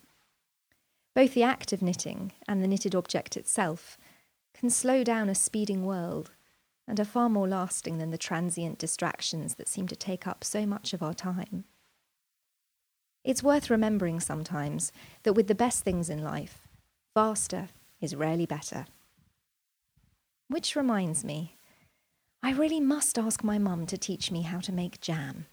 both 1.15 1.35
the 1.35 1.43
act 1.43 1.73
of 1.73 1.83
knitting 1.83 2.33
and 2.49 2.63
the 2.63 2.69
knitted 2.69 2.95
object 2.95 3.37
itself 3.37 3.99
can 4.55 4.71
slow 4.71 5.03
down 5.03 5.29
a 5.29 5.35
speeding 5.35 5.85
world 5.85 6.31
and 6.87 6.99
are 6.99 7.05
far 7.05 7.29
more 7.29 7.49
lasting 7.49 7.99
than 7.99 8.11
the 8.11 8.19
transient 8.19 8.79
distractions 8.79 9.55
that 9.55 9.69
seem 9.69 9.87
to 9.89 9.97
take 9.97 10.27
up 10.27 10.43
so 10.43 10.67
much 10.67 10.93
of 10.93 11.03
our 11.03 11.15
time. 11.15 11.65
It's 13.25 13.43
worth 13.43 13.71
remembering 13.71 14.21
sometimes 14.21 14.93
that 15.25 15.35
with 15.35 15.47
the 15.47 15.55
best 15.55 15.85
things 15.85 16.09
in 16.09 16.23
life, 16.23 16.67
faster 17.15 17.69
is 18.01 18.17
rarely 18.17 18.47
better. 18.47 18.87
Which 20.49 20.75
reminds 20.75 21.25
me, 21.25 21.57
I 22.43 22.53
really 22.53 22.81
must 22.81 23.19
ask 23.19 23.45
my 23.45 23.59
mum 23.59 23.87
to 23.87 23.99
teach 23.99 24.31
me 24.31 24.43
how 24.43 24.61
to 24.61 24.73
make 24.73 25.01
jam. 25.01 25.47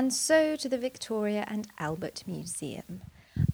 And 0.00 0.14
so 0.14 0.56
to 0.56 0.66
the 0.66 0.78
Victoria 0.78 1.44
and 1.46 1.68
Albert 1.78 2.22
Museum. 2.26 3.02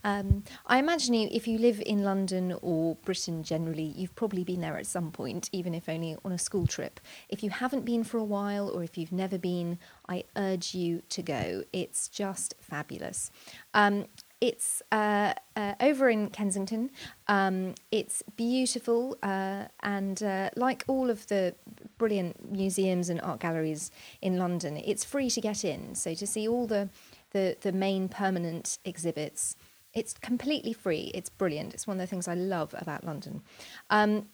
Um, 0.05 0.45
I 0.65 0.79
imagine 0.79 1.15
if 1.15 1.49
you 1.49 1.59
live 1.59 1.83
in 1.85 2.05
London 2.05 2.57
or 2.63 2.95
Britain 3.05 3.43
generally, 3.43 3.93
you've 3.97 4.15
probably 4.15 4.45
been 4.45 4.61
there 4.61 4.77
at 4.77 4.87
some 4.87 5.11
point, 5.11 5.51
even 5.51 5.75
if 5.75 5.89
only 5.89 6.17
on 6.25 6.31
a 6.31 6.39
school 6.39 6.69
trip. 6.69 7.01
If 7.29 7.43
you 7.43 7.51
haven't 7.51 7.85
been 7.85 8.05
for 8.05 8.19
a 8.19 8.25
while 8.25 8.69
or 8.69 8.85
if 8.85 8.97
you've 8.97 9.11
never 9.11 9.39
been, 9.39 9.81
I 10.09 10.23
urge 10.37 10.73
you 10.73 11.03
to 11.09 11.21
go. 11.21 11.65
It's 11.73 12.07
just 12.07 12.55
fabulous. 12.61 13.33
Um, 13.75 14.07
it's 14.41 14.83
uh, 14.93 15.33
uh, 15.55 15.75
over 15.81 16.09
in 16.09 16.29
Kensington. 16.31 16.91
Um, 17.27 17.75
it's 17.91 18.23
beautiful, 18.37 19.17
uh, 19.23 19.65
and 19.83 20.23
uh, 20.23 20.51
like 20.57 20.85
all 20.89 21.11
of 21.11 21.27
the 21.29 21.55
brilliant 21.99 22.51
museums 22.53 23.09
and 23.09 23.21
art 23.23 23.41
galleries 23.41 23.91
in 24.21 24.39
London, 24.39 24.77
it's 24.77 25.05
free 25.05 25.31
to 25.31 25.41
get 25.41 25.65
in. 25.65 25.95
So 25.95 26.15
to 26.15 26.27
see 26.27 26.47
all 26.47 26.67
the 26.67 26.89
the, 27.31 27.57
the 27.61 27.73
main 27.73 28.09
permanent 28.09 28.79
exhibits, 28.85 29.57
it's 29.93 30.15
completely 30.15 30.73
free. 30.73 31.11
It's 31.15 31.29
brilliant. 31.29 31.75
It's 31.75 31.87
one 31.87 31.97
of 31.97 32.01
the 32.01 32.07
things 32.07 32.29
I 32.29 32.35
love 32.35 32.75
about 32.79 33.05
London. 33.05 33.43
Um, 33.91 34.29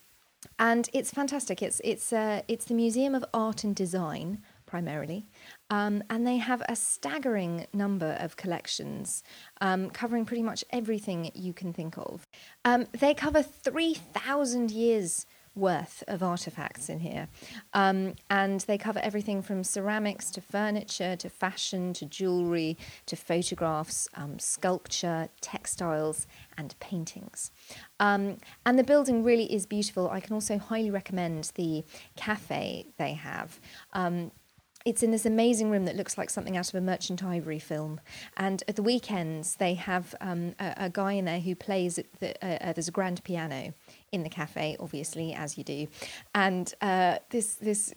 and 0.59 0.89
it's 0.93 1.11
fantastic. 1.11 1.63
It's 1.63 1.81
it's 1.85 2.13
uh, 2.13 2.43
it's 2.49 2.65
the 2.65 2.75
Museum 2.75 3.15
of 3.15 3.25
Art 3.33 3.65
and 3.65 3.75
Design 3.75 4.43
primarily, 4.73 5.21
um, 5.79 5.95
and 6.09 6.27
they 6.27 6.39
have 6.39 6.63
a 6.67 6.75
staggering 6.75 7.67
number 7.85 8.13
of 8.25 8.37
collections 8.43 9.23
um, 9.61 9.91
covering 9.91 10.25
pretty 10.25 10.43
much 10.51 10.65
everything 10.71 11.31
you 11.35 11.53
can 11.53 11.71
think 11.75 11.95
of. 11.99 12.27
Um, 12.65 12.87
they 13.03 13.13
cover 13.13 13.43
three 13.43 13.95
thousand 13.95 14.71
years 14.71 15.27
worth 15.55 16.03
of 16.09 16.23
artifacts 16.23 16.89
in 16.89 17.01
here. 17.01 17.29
Um, 17.75 18.15
and 18.31 18.61
they 18.61 18.79
cover 18.79 19.01
everything 19.01 19.43
from 19.43 19.65
ceramics 19.65 20.31
to 20.31 20.41
furniture 20.41 21.15
to 21.17 21.29
fashion 21.29 21.93
to 21.95 22.07
jewellery 22.07 22.79
to 23.05 23.17
photographs, 23.17 24.09
um, 24.15 24.39
sculpture, 24.39 25.29
textiles, 25.41 26.27
and 26.57 26.75
paintings. 26.81 27.51
Um, 28.01 28.39
and 28.65 28.79
the 28.79 28.85
building 28.85 29.23
really 29.23 29.53
is 29.53 29.67
beautiful. 29.67 30.09
I 30.09 30.21
can 30.21 30.33
also 30.33 30.57
highly 30.59 30.91
recommend 30.91 31.53
the 31.55 31.85
cafe 32.17 32.87
they 32.97 33.13
have. 33.13 33.61
Um, 33.93 34.33
it's 34.85 35.03
in 35.03 35.11
this 35.11 35.27
amazing 35.27 35.71
room 35.71 35.85
that 35.85 35.97
looks 35.97 36.19
like 36.19 36.31
something 36.31 36.57
out 36.57 36.69
of 36.69 36.75
a 36.75 36.81
Merchant 36.81 37.23
Ivory 37.23 37.59
film. 37.59 38.01
And 38.37 38.63
at 38.69 38.77
the 38.77 38.83
weekends, 38.83 39.57
they 39.57 39.75
have 39.75 40.15
um, 40.21 40.55
a, 40.59 40.75
a, 40.77 40.91
guy 40.91 41.13
in 41.13 41.25
there 41.25 41.41
who 41.41 41.55
plays. 41.55 41.99
The, 42.21 42.35
uh, 42.45 42.59
uh, 42.63 42.73
there's 42.73 42.89
a 42.89 42.93
grand 42.93 43.23
piano 43.25 43.75
in 44.11 44.23
the 44.23 44.29
cafe, 44.29 44.77
obviously, 44.79 45.33
as 45.33 45.57
you 45.57 45.65
do, 45.65 45.87
and 46.35 46.75
uh, 46.81 47.19
this 47.31 47.55
this 47.55 47.95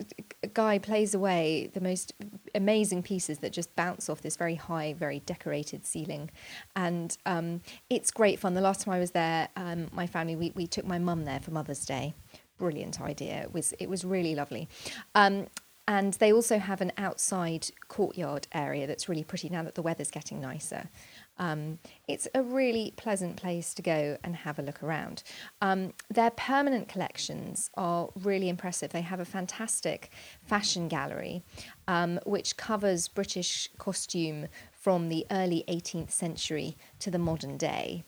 guy 0.54 0.80
plays 0.80 1.14
away 1.14 1.70
the 1.74 1.82
most 1.82 2.14
amazing 2.54 3.04
pieces 3.04 3.40
that 3.40 3.52
just 3.52 3.76
bounce 3.76 4.10
off 4.10 4.22
this 4.22 4.38
very 4.38 4.56
high, 4.56 4.94
very 4.94 5.20
decorated 5.20 5.86
ceiling, 5.86 6.30
and 6.76 7.18
um, 7.26 7.62
it's 7.90 8.12
great 8.12 8.40
fun. 8.40 8.54
The 8.54 8.62
last 8.62 8.82
time 8.82 8.94
I 8.94 9.00
was 9.00 9.12
there, 9.12 9.50
um, 9.56 9.88
my 9.92 10.08
family 10.08 10.36
we, 10.36 10.52
we 10.56 10.68
took 10.68 10.86
my 10.86 11.00
mum 11.00 11.26
there 11.26 11.40
for 11.40 11.52
Mother's 11.52 11.86
Day 11.86 12.14
brilliant 12.58 13.02
idea. 13.02 13.42
It 13.42 13.54
was 13.54 13.74
it 13.80 13.90
was 13.90 14.06
really 14.06 14.34
lovely. 14.34 14.70
Um, 15.14 15.48
and 15.88 16.14
they 16.14 16.34
also 16.34 16.58
have 16.58 16.82
an 16.82 16.92
outside 16.98 17.68
courtyard 17.88 18.48
area 18.52 18.88
that's 18.88 19.08
really 19.08 19.24
pretty 19.24 19.50
now 19.50 19.64
that 19.64 19.76
the 19.76 19.82
weather's 19.82 20.10
getting 20.10 20.42
nicer. 20.42 20.90
Um, 21.38 21.80
it's 22.08 22.28
a 22.34 22.42
really 22.42 22.94
pleasant 22.96 23.36
place 23.36 23.74
to 23.76 23.82
go 23.82 24.18
and 24.24 24.36
have 24.38 24.58
a 24.58 24.62
look 24.62 24.82
around. 24.82 25.22
Um, 25.62 25.94
their 26.10 26.32
permanent 26.32 26.88
collections 26.88 27.70
are 27.76 28.10
really 28.16 28.50
impressive. 28.50 28.92
They 28.92 29.02
have 29.02 29.20
a 29.20 29.26
fantastic 29.26 30.12
fashion 30.44 30.88
gallery 30.88 31.44
um, 31.88 32.20
which 32.26 32.58
covers 32.58 33.08
British 33.08 33.70
costume 33.78 34.48
from 34.72 35.10
the 35.10 35.26
early 35.30 35.64
18th 35.68 36.12
century 36.12 36.78
to 37.00 37.12
the 37.12 37.20
modern 37.20 37.58
day. 37.58 38.06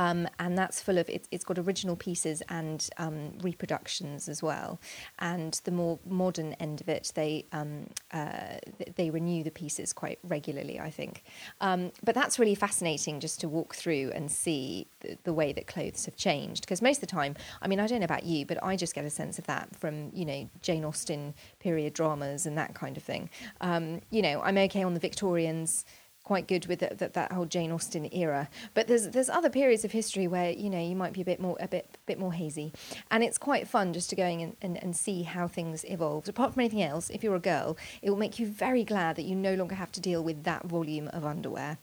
Um, 0.00 0.26
and 0.38 0.56
that's 0.56 0.80
full 0.80 0.96
of 0.96 1.10
it, 1.10 1.28
it's 1.30 1.44
got 1.44 1.58
original 1.58 1.94
pieces 1.94 2.42
and 2.48 2.88
um, 2.96 3.32
reproductions 3.42 4.30
as 4.30 4.42
well. 4.42 4.80
And 5.18 5.60
the 5.64 5.70
more 5.70 5.98
modern 6.06 6.54
end 6.54 6.80
of 6.80 6.88
it, 6.88 7.12
they 7.14 7.44
um, 7.52 7.88
uh, 8.10 8.56
they 8.96 9.10
renew 9.10 9.42
the 9.42 9.50
pieces 9.50 9.92
quite 9.92 10.18
regularly, 10.24 10.80
I 10.80 10.88
think. 10.88 11.22
Um, 11.60 11.92
but 12.02 12.14
that's 12.14 12.38
really 12.38 12.54
fascinating 12.54 13.20
just 13.20 13.40
to 13.40 13.48
walk 13.48 13.74
through 13.74 14.10
and 14.14 14.32
see 14.32 14.86
the, 15.00 15.18
the 15.24 15.34
way 15.34 15.52
that 15.52 15.66
clothes 15.66 16.06
have 16.06 16.16
changed. 16.16 16.62
Because 16.62 16.80
most 16.80 16.96
of 16.96 17.02
the 17.02 17.14
time, 17.14 17.36
I 17.60 17.68
mean, 17.68 17.78
I 17.78 17.86
don't 17.86 18.00
know 18.00 18.06
about 18.06 18.24
you, 18.24 18.46
but 18.46 18.62
I 18.64 18.76
just 18.76 18.94
get 18.94 19.04
a 19.04 19.10
sense 19.10 19.38
of 19.38 19.46
that 19.48 19.76
from 19.76 20.12
you 20.14 20.24
know 20.24 20.48
Jane 20.62 20.84
Austen 20.84 21.34
period 21.58 21.92
dramas 21.92 22.46
and 22.46 22.56
that 22.56 22.74
kind 22.74 22.96
of 22.96 23.02
thing. 23.02 23.28
Um, 23.60 24.00
you 24.08 24.22
know, 24.22 24.40
I'm 24.40 24.56
okay 24.56 24.82
on 24.82 24.94
the 24.94 25.00
Victorians 25.00 25.84
quite 26.30 26.46
good 26.46 26.66
with 26.66 26.78
the, 26.78 26.94
that 26.94 27.14
that 27.14 27.32
whole 27.32 27.44
Jane 27.44 27.72
Austen 27.72 28.08
era. 28.14 28.48
But 28.72 28.86
there's 28.86 29.08
there's 29.08 29.28
other 29.28 29.50
periods 29.50 29.84
of 29.84 29.90
history 29.90 30.28
where 30.28 30.52
you 30.52 30.70
know 30.70 30.78
you 30.80 30.94
might 30.94 31.12
be 31.12 31.22
a 31.22 31.24
bit 31.24 31.40
more 31.40 31.56
a 31.58 31.66
bit 31.66 31.98
bit 32.06 32.20
more 32.20 32.32
hazy, 32.32 32.72
and 33.10 33.24
it's 33.24 33.36
quite 33.36 33.66
fun 33.66 33.92
just 33.92 34.10
to 34.10 34.14
go 34.14 34.24
in 34.24 34.40
and, 34.40 34.56
and, 34.62 34.80
and 34.80 34.96
see 34.96 35.24
how 35.24 35.48
things 35.48 35.84
evolved. 35.88 36.28
Apart 36.28 36.54
from 36.54 36.60
anything 36.60 36.82
else, 36.82 37.10
if 37.10 37.24
you're 37.24 37.34
a 37.34 37.40
girl, 37.40 37.76
it 38.00 38.10
will 38.10 38.16
make 38.16 38.38
you 38.38 38.46
very 38.46 38.84
glad 38.84 39.16
that 39.16 39.24
you 39.24 39.34
no 39.34 39.54
longer 39.54 39.74
have 39.74 39.90
to 39.90 40.00
deal 40.00 40.22
with 40.22 40.44
that 40.44 40.66
volume 40.66 41.08
of 41.08 41.24
underwear 41.24 41.78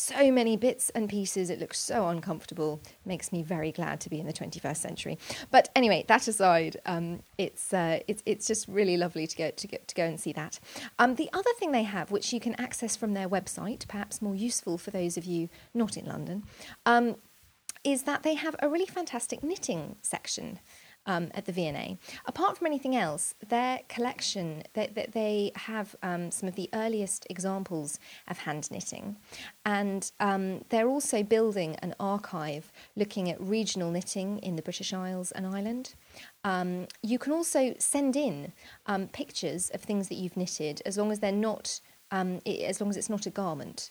so 0.00 0.32
many 0.32 0.56
bits 0.56 0.90
and 0.90 1.08
pieces. 1.08 1.50
It 1.50 1.60
looks 1.60 1.78
so 1.78 2.08
uncomfortable. 2.08 2.80
Makes 3.04 3.32
me 3.32 3.42
very 3.42 3.70
glad 3.70 4.00
to 4.00 4.10
be 4.10 4.18
in 4.18 4.26
the 4.26 4.32
21st 4.32 4.76
century. 4.76 5.18
But 5.50 5.68
anyway, 5.76 6.04
that 6.08 6.26
aside, 6.26 6.78
um, 6.86 7.22
it's 7.38 7.72
uh, 7.72 8.00
it's 8.08 8.22
it's 8.26 8.46
just 8.46 8.66
really 8.68 8.96
lovely 8.96 9.26
to 9.26 9.36
go 9.36 9.50
to 9.50 9.66
get 9.66 9.86
to 9.88 9.94
go 9.94 10.04
and 10.04 10.18
see 10.18 10.32
that. 10.32 10.58
Um, 10.98 11.14
the 11.16 11.28
other 11.32 11.50
thing 11.58 11.72
they 11.72 11.82
have, 11.82 12.10
which 12.10 12.32
you 12.32 12.40
can 12.40 12.58
access 12.60 12.96
from 12.96 13.14
their 13.14 13.28
website, 13.28 13.86
perhaps 13.88 14.22
more 14.22 14.34
useful 14.34 14.78
for 14.78 14.90
those 14.90 15.16
of 15.16 15.24
you 15.24 15.48
not 15.74 15.96
in 15.96 16.06
London, 16.06 16.44
um, 16.86 17.16
is 17.84 18.02
that 18.04 18.22
they 18.22 18.34
have 18.34 18.56
a 18.60 18.68
really 18.68 18.86
fantastic 18.86 19.42
knitting 19.42 19.96
section 20.02 20.58
um, 21.06 21.30
at 21.34 21.46
the 21.46 21.52
V&A. 21.52 21.98
Apart 22.26 22.58
from 22.58 22.66
anything 22.66 22.96
else, 22.96 23.34
their 23.48 23.80
collection, 23.88 24.62
they, 24.74 24.88
they, 25.12 25.52
have 25.56 25.96
um, 26.02 26.30
some 26.30 26.48
of 26.48 26.54
the 26.54 26.68
earliest 26.72 27.26
examples 27.30 27.98
of 28.28 28.38
hand 28.38 28.70
knitting. 28.70 29.16
And 29.64 30.10
um, 30.20 30.64
they're 30.68 30.88
also 30.88 31.22
building 31.22 31.76
an 31.76 31.94
archive 31.98 32.72
looking 32.96 33.30
at 33.30 33.40
regional 33.40 33.90
knitting 33.90 34.38
in 34.38 34.56
the 34.56 34.62
British 34.62 34.92
Isles 34.92 35.32
and 35.32 35.46
Ireland. 35.46 35.94
Um, 36.44 36.86
you 37.02 37.18
can 37.18 37.32
also 37.32 37.74
send 37.78 38.16
in 38.16 38.52
um, 38.86 39.08
pictures 39.08 39.70
of 39.70 39.80
things 39.80 40.08
that 40.08 40.16
you've 40.16 40.36
knitted 40.36 40.82
as 40.84 40.96
long 40.96 41.10
as 41.12 41.20
they're 41.20 41.32
not, 41.32 41.80
um, 42.10 42.40
as 42.46 42.80
long 42.80 42.90
as 42.90 42.96
it's 42.96 43.10
not 43.10 43.26
a 43.26 43.30
garment. 43.30 43.90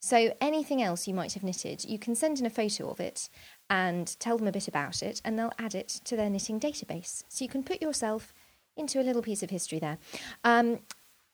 So 0.00 0.34
anything 0.40 0.82
else 0.82 1.08
you 1.08 1.14
might 1.14 1.34
have 1.34 1.42
knitted, 1.42 1.84
you 1.84 1.98
can 1.98 2.14
send 2.14 2.38
in 2.38 2.46
a 2.46 2.50
photo 2.50 2.90
of 2.90 3.00
it 3.00 3.28
and 3.68 4.18
tell 4.20 4.38
them 4.38 4.46
a 4.46 4.52
bit 4.52 4.68
about 4.68 5.02
it, 5.02 5.20
and 5.24 5.38
they'll 5.38 5.52
add 5.58 5.74
it 5.74 5.88
to 6.04 6.16
their 6.16 6.30
knitting 6.30 6.60
database. 6.60 7.24
So 7.28 7.44
you 7.44 7.48
can 7.48 7.62
put 7.62 7.82
yourself 7.82 8.32
into 8.76 9.00
a 9.00 9.02
little 9.02 9.22
piece 9.22 9.42
of 9.42 9.50
history 9.50 9.78
there. 9.78 9.98
Um, 10.44 10.80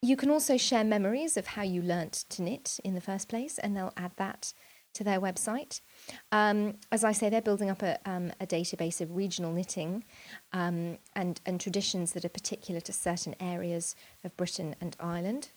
you 0.01 0.17
can 0.17 0.31
also 0.31 0.57
share 0.57 0.85
memories 0.85 1.37
of 1.37 1.47
how 1.47 1.63
you 1.63 1.81
learnt 1.81 2.25
to 2.31 2.43
knit 2.43 2.79
in 2.85 2.95
the 2.95 3.01
first 3.01 3.29
place, 3.29 3.59
and 3.59 3.77
they'll 3.77 3.93
add 3.97 4.13
that 4.17 4.53
to 4.95 5.05
their 5.05 5.21
website. 5.21 5.81
Um, 6.33 6.77
as 6.91 7.05
I 7.05 7.13
say, 7.13 7.29
they're 7.29 7.43
building 7.43 7.71
up 7.71 7.83
a, 7.83 7.99
um, 8.09 8.33
a 8.41 8.47
database 8.47 9.01
of 9.01 9.15
regional 9.15 9.53
knitting 9.53 10.05
um, 10.53 10.99
and, 11.15 11.41
and 11.45 11.61
traditions 11.61 12.13
that 12.13 12.25
are 12.25 12.31
particular 12.31 12.81
to 12.83 12.93
certain 12.93 13.35
areas 13.41 13.97
of 14.25 14.37
Britain 14.37 14.77
and 14.81 14.97
Ireland. 15.01 15.51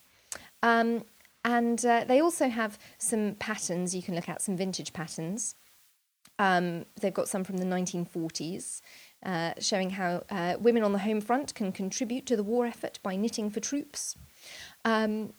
And 1.43 1.84
uh, 1.86 2.04
they 2.06 2.19
also 2.19 2.50
have 2.50 2.78
some 2.97 3.36
patterns, 3.36 3.95
you 3.95 4.04
can 4.04 4.15
look 4.15 4.28
at 4.28 4.41
some 4.41 4.58
vintage 4.58 4.93
patterns. 4.93 5.56
Um, 6.39 6.86
they've 7.00 7.13
got 7.13 7.28
some 7.28 7.43
from 7.43 7.58
the 7.58 7.65
1940s, 7.65 8.82
uh, 9.26 9.54
showing 9.60 9.91
how 9.91 10.23
uh, 10.30 10.56
women 10.60 10.84
on 10.84 10.93
the 10.93 11.00
home 11.00 11.21
front 11.21 11.56
can 11.56 11.71
contribute 11.71 12.26
to 12.28 12.36
the 12.36 12.43
war 12.43 12.65
effort 12.65 13.00
by 13.02 13.15
knitting 13.15 13.50
for 13.50 13.60
troops. 13.60 14.15
Um, 14.86 15.34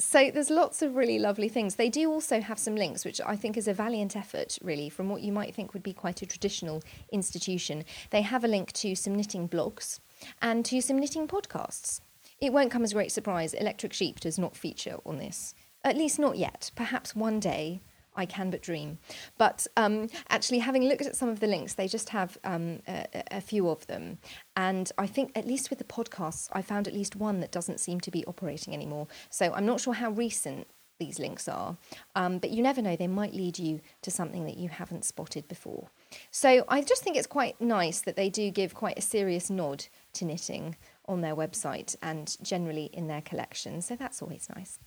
so 0.00 0.30
there's 0.30 0.48
lots 0.48 0.80
of 0.80 0.94
really 0.94 1.18
lovely 1.18 1.48
things. 1.48 1.74
They 1.74 1.88
do 1.88 2.10
also 2.10 2.40
have 2.40 2.58
some 2.58 2.76
links, 2.76 3.04
which 3.04 3.20
I 3.26 3.34
think 3.34 3.56
is 3.56 3.66
a 3.66 3.74
valiant 3.74 4.14
effort, 4.14 4.56
really, 4.62 4.88
from 4.88 5.08
what 5.08 5.22
you 5.22 5.32
might 5.32 5.54
think 5.54 5.74
would 5.74 5.82
be 5.82 5.92
quite 5.92 6.22
a 6.22 6.26
traditional 6.26 6.82
institution. 7.10 7.84
They 8.10 8.22
have 8.22 8.44
a 8.44 8.48
link 8.48 8.72
to 8.74 8.94
some 8.94 9.16
knitting 9.16 9.48
blogs 9.48 9.98
and 10.40 10.64
to 10.66 10.80
some 10.80 11.00
knitting 11.00 11.26
podcasts. 11.26 12.00
It 12.40 12.52
won't 12.52 12.70
come 12.70 12.84
as 12.84 12.92
a 12.92 12.94
great 12.94 13.12
surprise. 13.12 13.54
Electric 13.54 13.92
Sheep 13.92 14.20
does 14.20 14.38
not 14.38 14.56
feature 14.56 14.98
on 15.04 15.18
this, 15.18 15.54
at 15.84 15.96
least 15.96 16.18
not 16.18 16.38
yet. 16.38 16.70
Perhaps 16.76 17.16
one 17.16 17.40
day 17.40 17.80
I 18.18 18.26
can 18.26 18.50
but 18.50 18.62
dream. 18.62 18.98
But 19.38 19.66
um, 19.76 20.08
actually, 20.28 20.58
having 20.58 20.84
looked 20.84 21.06
at 21.06 21.16
some 21.16 21.28
of 21.28 21.40
the 21.40 21.46
links, 21.46 21.74
they 21.74 21.88
just 21.88 22.08
have 22.10 22.36
um, 22.44 22.80
a, 22.88 23.06
a, 23.30 23.40
few 23.40 23.68
of 23.68 23.86
them. 23.86 24.18
And 24.56 24.90
I 24.98 25.06
think, 25.06 25.32
at 25.36 25.46
least 25.46 25.70
with 25.70 25.78
the 25.78 25.84
podcasts, 25.84 26.48
I 26.52 26.60
found 26.62 26.88
at 26.88 26.94
least 26.94 27.14
one 27.14 27.40
that 27.40 27.52
doesn't 27.52 27.78
seem 27.80 28.00
to 28.00 28.10
be 28.10 28.24
operating 28.26 28.74
anymore. 28.74 29.06
So 29.30 29.52
I'm 29.54 29.66
not 29.66 29.80
sure 29.80 29.94
how 29.94 30.10
recent 30.10 30.66
these 30.98 31.20
links 31.20 31.48
are. 31.48 31.76
Um, 32.16 32.38
but 32.38 32.50
you 32.50 32.60
never 32.60 32.82
know, 32.82 32.96
they 32.96 33.06
might 33.06 33.34
lead 33.34 33.56
you 33.56 33.80
to 34.02 34.10
something 34.10 34.44
that 34.46 34.56
you 34.56 34.68
haven't 34.68 35.04
spotted 35.04 35.46
before. 35.46 35.88
So 36.32 36.64
I 36.68 36.82
just 36.82 37.04
think 37.04 37.16
it's 37.16 37.26
quite 37.26 37.60
nice 37.60 38.00
that 38.00 38.16
they 38.16 38.28
do 38.28 38.50
give 38.50 38.74
quite 38.74 38.98
a 38.98 39.02
serious 39.02 39.48
nod 39.48 39.86
to 40.14 40.24
knitting 40.24 40.76
on 41.08 41.20
their 41.20 41.34
website 41.34 41.96
and 42.02 42.36
generally 42.42 42.90
in 42.92 43.08
their 43.08 43.22
collection. 43.22 43.80
So 43.82 43.96
that's 43.96 44.22
always 44.22 44.48
nice. 44.54 44.78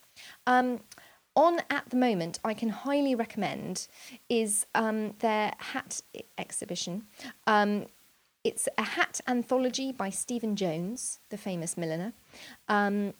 Um, 0.47 0.79
on 1.35 1.59
at 1.69 1.89
the 1.89 1.95
moment, 1.95 2.39
I 2.43 2.53
can 2.53 2.69
highly 2.69 3.15
recommend 3.15 3.87
is 4.29 4.65
um, 4.75 5.13
their 5.19 5.53
hat 5.57 6.01
exhibition. 6.37 7.03
Um, 7.47 7.87
it's 8.43 8.67
a 8.77 8.83
hat 8.83 9.21
anthology 9.27 9.91
by 9.91 10.09
Stephen 10.09 10.55
Jones, 10.55 11.19
the 11.29 11.37
famous 11.37 11.77
milliner. 11.77 12.13
Um, 12.67 13.13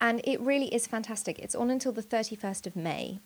and 0.00 0.20
it 0.24 0.40
really 0.40 0.72
is 0.74 0.86
fantastic. 0.86 1.38
It's 1.38 1.54
on 1.54 1.70
until 1.70 1.92
the 1.92 2.02
31st 2.02 2.66
of 2.66 2.76
May. 2.76 3.20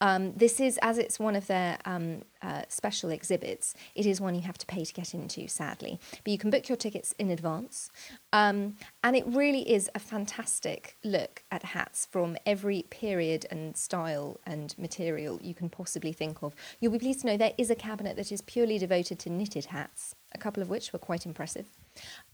Um, 0.00 0.32
this 0.34 0.60
is, 0.60 0.78
as 0.82 0.98
it's 0.98 1.18
one 1.18 1.36
of 1.36 1.46
their 1.46 1.78
um, 1.84 2.22
uh, 2.42 2.62
special 2.68 3.10
exhibits, 3.10 3.74
it 3.94 4.06
is 4.06 4.20
one 4.20 4.34
you 4.34 4.40
have 4.42 4.58
to 4.58 4.66
pay 4.66 4.84
to 4.84 4.92
get 4.92 5.14
into, 5.14 5.46
sadly. 5.48 5.98
But 6.24 6.30
you 6.30 6.38
can 6.38 6.50
book 6.50 6.68
your 6.68 6.76
tickets 6.76 7.14
in 7.18 7.30
advance. 7.30 7.90
Um, 8.32 8.76
and 9.04 9.16
it 9.16 9.24
really 9.26 9.70
is 9.70 9.90
a 9.94 9.98
fantastic 9.98 10.96
look 11.04 11.42
at 11.50 11.62
hats 11.62 12.06
from 12.10 12.36
every 12.46 12.82
period 12.90 13.46
and 13.50 13.76
style 13.76 14.40
and 14.46 14.74
material 14.78 15.38
you 15.42 15.54
can 15.54 15.68
possibly 15.68 16.12
think 16.12 16.42
of. 16.42 16.54
You'll 16.80 16.92
be 16.92 16.98
pleased 16.98 17.20
to 17.20 17.26
know 17.26 17.36
there 17.36 17.54
is 17.58 17.70
a 17.70 17.74
cabinet 17.74 18.16
that 18.16 18.32
is 18.32 18.40
purely 18.40 18.78
devoted 18.78 19.18
to 19.20 19.30
knitted 19.30 19.66
hats, 19.66 20.14
a 20.32 20.38
couple 20.38 20.62
of 20.62 20.68
which 20.68 20.92
were 20.92 20.98
quite 20.98 21.26
impressive. 21.26 21.66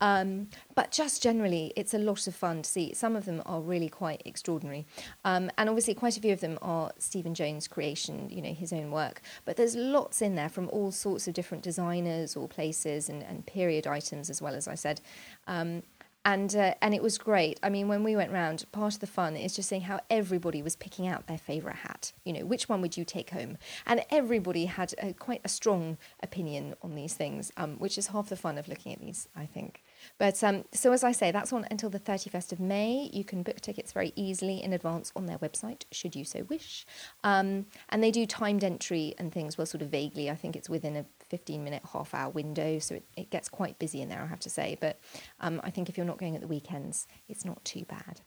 Um, 0.01 0.49
but 0.75 0.91
just 0.91 1.23
generally, 1.23 1.73
it's 1.77 1.95
a 1.95 1.99
lot 1.99 2.27
of 2.27 2.35
fun 2.35 2.63
to 2.63 2.71
see. 2.71 2.93
Some 2.95 3.17
of 3.17 3.25
them 3.25 3.43
are 3.47 3.61
really 3.61 3.89
quite 3.89 4.23
extraordinary. 4.25 4.87
Um, 5.25 5.51
and 5.59 5.69
obviously, 5.69 5.95
quite 5.95 6.17
a 6.17 6.21
few 6.21 6.33
of 6.33 6.41
them 6.41 6.59
are 6.63 6.93
Stephen 6.99 7.35
Jones' 7.35 7.67
creation, 7.69 8.29
you 8.31 8.43
know, 8.43 8.53
his 8.53 8.73
own 8.73 8.91
work. 8.91 9.23
But 9.45 9.57
there's 9.57 9.75
lots 9.75 10.23
in 10.23 10.35
there 10.35 10.49
from 10.49 10.69
all 10.71 10.91
sorts 10.91 11.27
of 11.29 11.35
different 11.35 11.65
designers 11.65 12.37
or 12.37 12.49
places 12.49 13.09
and, 13.09 13.23
and 13.23 13.47
period 13.47 13.87
items, 13.87 14.31
as 14.31 14.43
well 14.43 14.55
as 14.55 14.69
I 14.69 14.75
said. 14.75 15.01
Um, 15.47 15.83
and 16.27 16.57
uh, 16.57 16.75
and 16.83 16.93
it 16.93 17.03
was 17.03 17.19
great. 17.19 17.61
I 17.63 17.71
mean, 17.71 17.87
when 17.87 18.03
we 18.03 18.17
went 18.17 18.33
round, 18.33 18.65
part 18.73 18.95
of 18.95 19.01
the 19.01 19.07
fun 19.07 19.37
is 19.37 19.55
just 19.55 19.69
seeing 19.69 19.83
how 19.83 20.01
everybody 20.11 20.61
was 20.61 20.75
picking 20.75 21.07
out 21.07 21.29
their 21.29 21.39
favourite 21.39 21.77
hat. 21.77 22.13
You 22.25 22.33
know, 22.33 22.45
which 22.45 22.69
one 22.69 22.81
would 22.81 22.97
you 22.97 23.05
take 23.05 23.31
home? 23.31 23.57
And 23.87 24.05
everybody 24.11 24.67
had 24.67 24.93
a, 24.99 25.13
quite 25.13 25.41
a 25.45 25.49
strong 25.49 25.99
opinion 26.25 26.75
on 26.83 26.97
these 26.97 27.15
things, 27.15 27.53
um, 27.57 27.79
which 27.79 27.97
is 27.97 28.09
half 28.09 28.29
the 28.29 28.37
fun 28.37 28.59
of 28.59 28.67
looking 28.67 28.93
at 28.93 29.01
these, 29.01 29.29
I 29.37 29.47
think. 29.47 29.85
But 30.19 30.43
um, 30.43 30.65
so 30.73 30.93
as 30.93 31.05
I 31.05 31.13
say, 31.13 31.31
that's 31.31 31.53
on 31.53 31.65
until 31.71 31.91
the 31.91 32.01
31st 32.01 32.53
of 32.53 32.59
May. 32.59 33.09
You 33.13 33.23
can 33.23 33.45
book 33.45 33.61
tickets 33.61 33.93
very 33.93 34.13
easily 34.17 34.61
in 34.61 34.73
advance 34.73 35.13
on 35.15 35.27
their 35.27 35.39
website, 35.39 35.85
should 35.93 36.17
you 36.17 36.25
so 36.25 36.43
wish. 36.49 36.85
Um, 37.23 37.67
and 37.89 38.03
they 38.03 38.11
do 38.11 38.27
timed 38.27 38.65
entry 38.65 39.15
and 39.17 39.33
things, 39.33 39.57
well, 39.57 39.67
sort 39.67 39.83
of 39.83 39.91
vaguely. 39.91 40.29
I 40.29 40.35
think 40.35 40.57
it's 40.57 40.69
within 40.69 40.97
a 40.97 41.07
15 41.29 41.63
minute, 41.63 41.83
half 41.93 42.15
hour 42.15 42.31
window. 42.31 42.79
So 42.79 42.97
it, 42.97 43.05
it 43.17 43.31
gets 43.31 43.49
quite 43.49 43.79
busy 43.79 44.01
in 44.01 44.09
there, 44.09 44.23
I 44.23 44.27
have 44.27 44.41
to 44.41 44.51
say. 44.51 44.77
But 44.81 44.99
um, 45.41 45.61
I 45.65 45.71
think 45.71 45.89
if 45.89 45.97
you're 45.97 46.07
not 46.07 46.19
going 46.19 46.35
at 46.35 46.41
the 46.41 46.47
weekends, 46.47 47.07
it's 47.29 47.45
not 47.45 47.65
too 47.65 47.85
bad. 47.85 48.21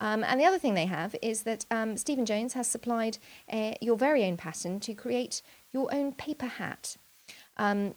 Um, 0.00 0.22
and 0.24 0.40
the 0.40 0.44
other 0.44 0.58
thing 0.58 0.74
they 0.74 0.86
have 0.86 1.16
is 1.20 1.42
that 1.42 1.66
um, 1.70 1.96
Stephen 1.96 2.26
Jones 2.26 2.52
has 2.52 2.66
supplied 2.66 3.18
uh, 3.52 3.72
your 3.80 3.96
very 3.96 4.24
own 4.24 4.36
pattern 4.36 4.80
to 4.80 4.94
create 4.94 5.42
your 5.72 5.92
own 5.92 6.12
paper 6.12 6.46
hat. 6.46 6.96
Um, 7.56 7.94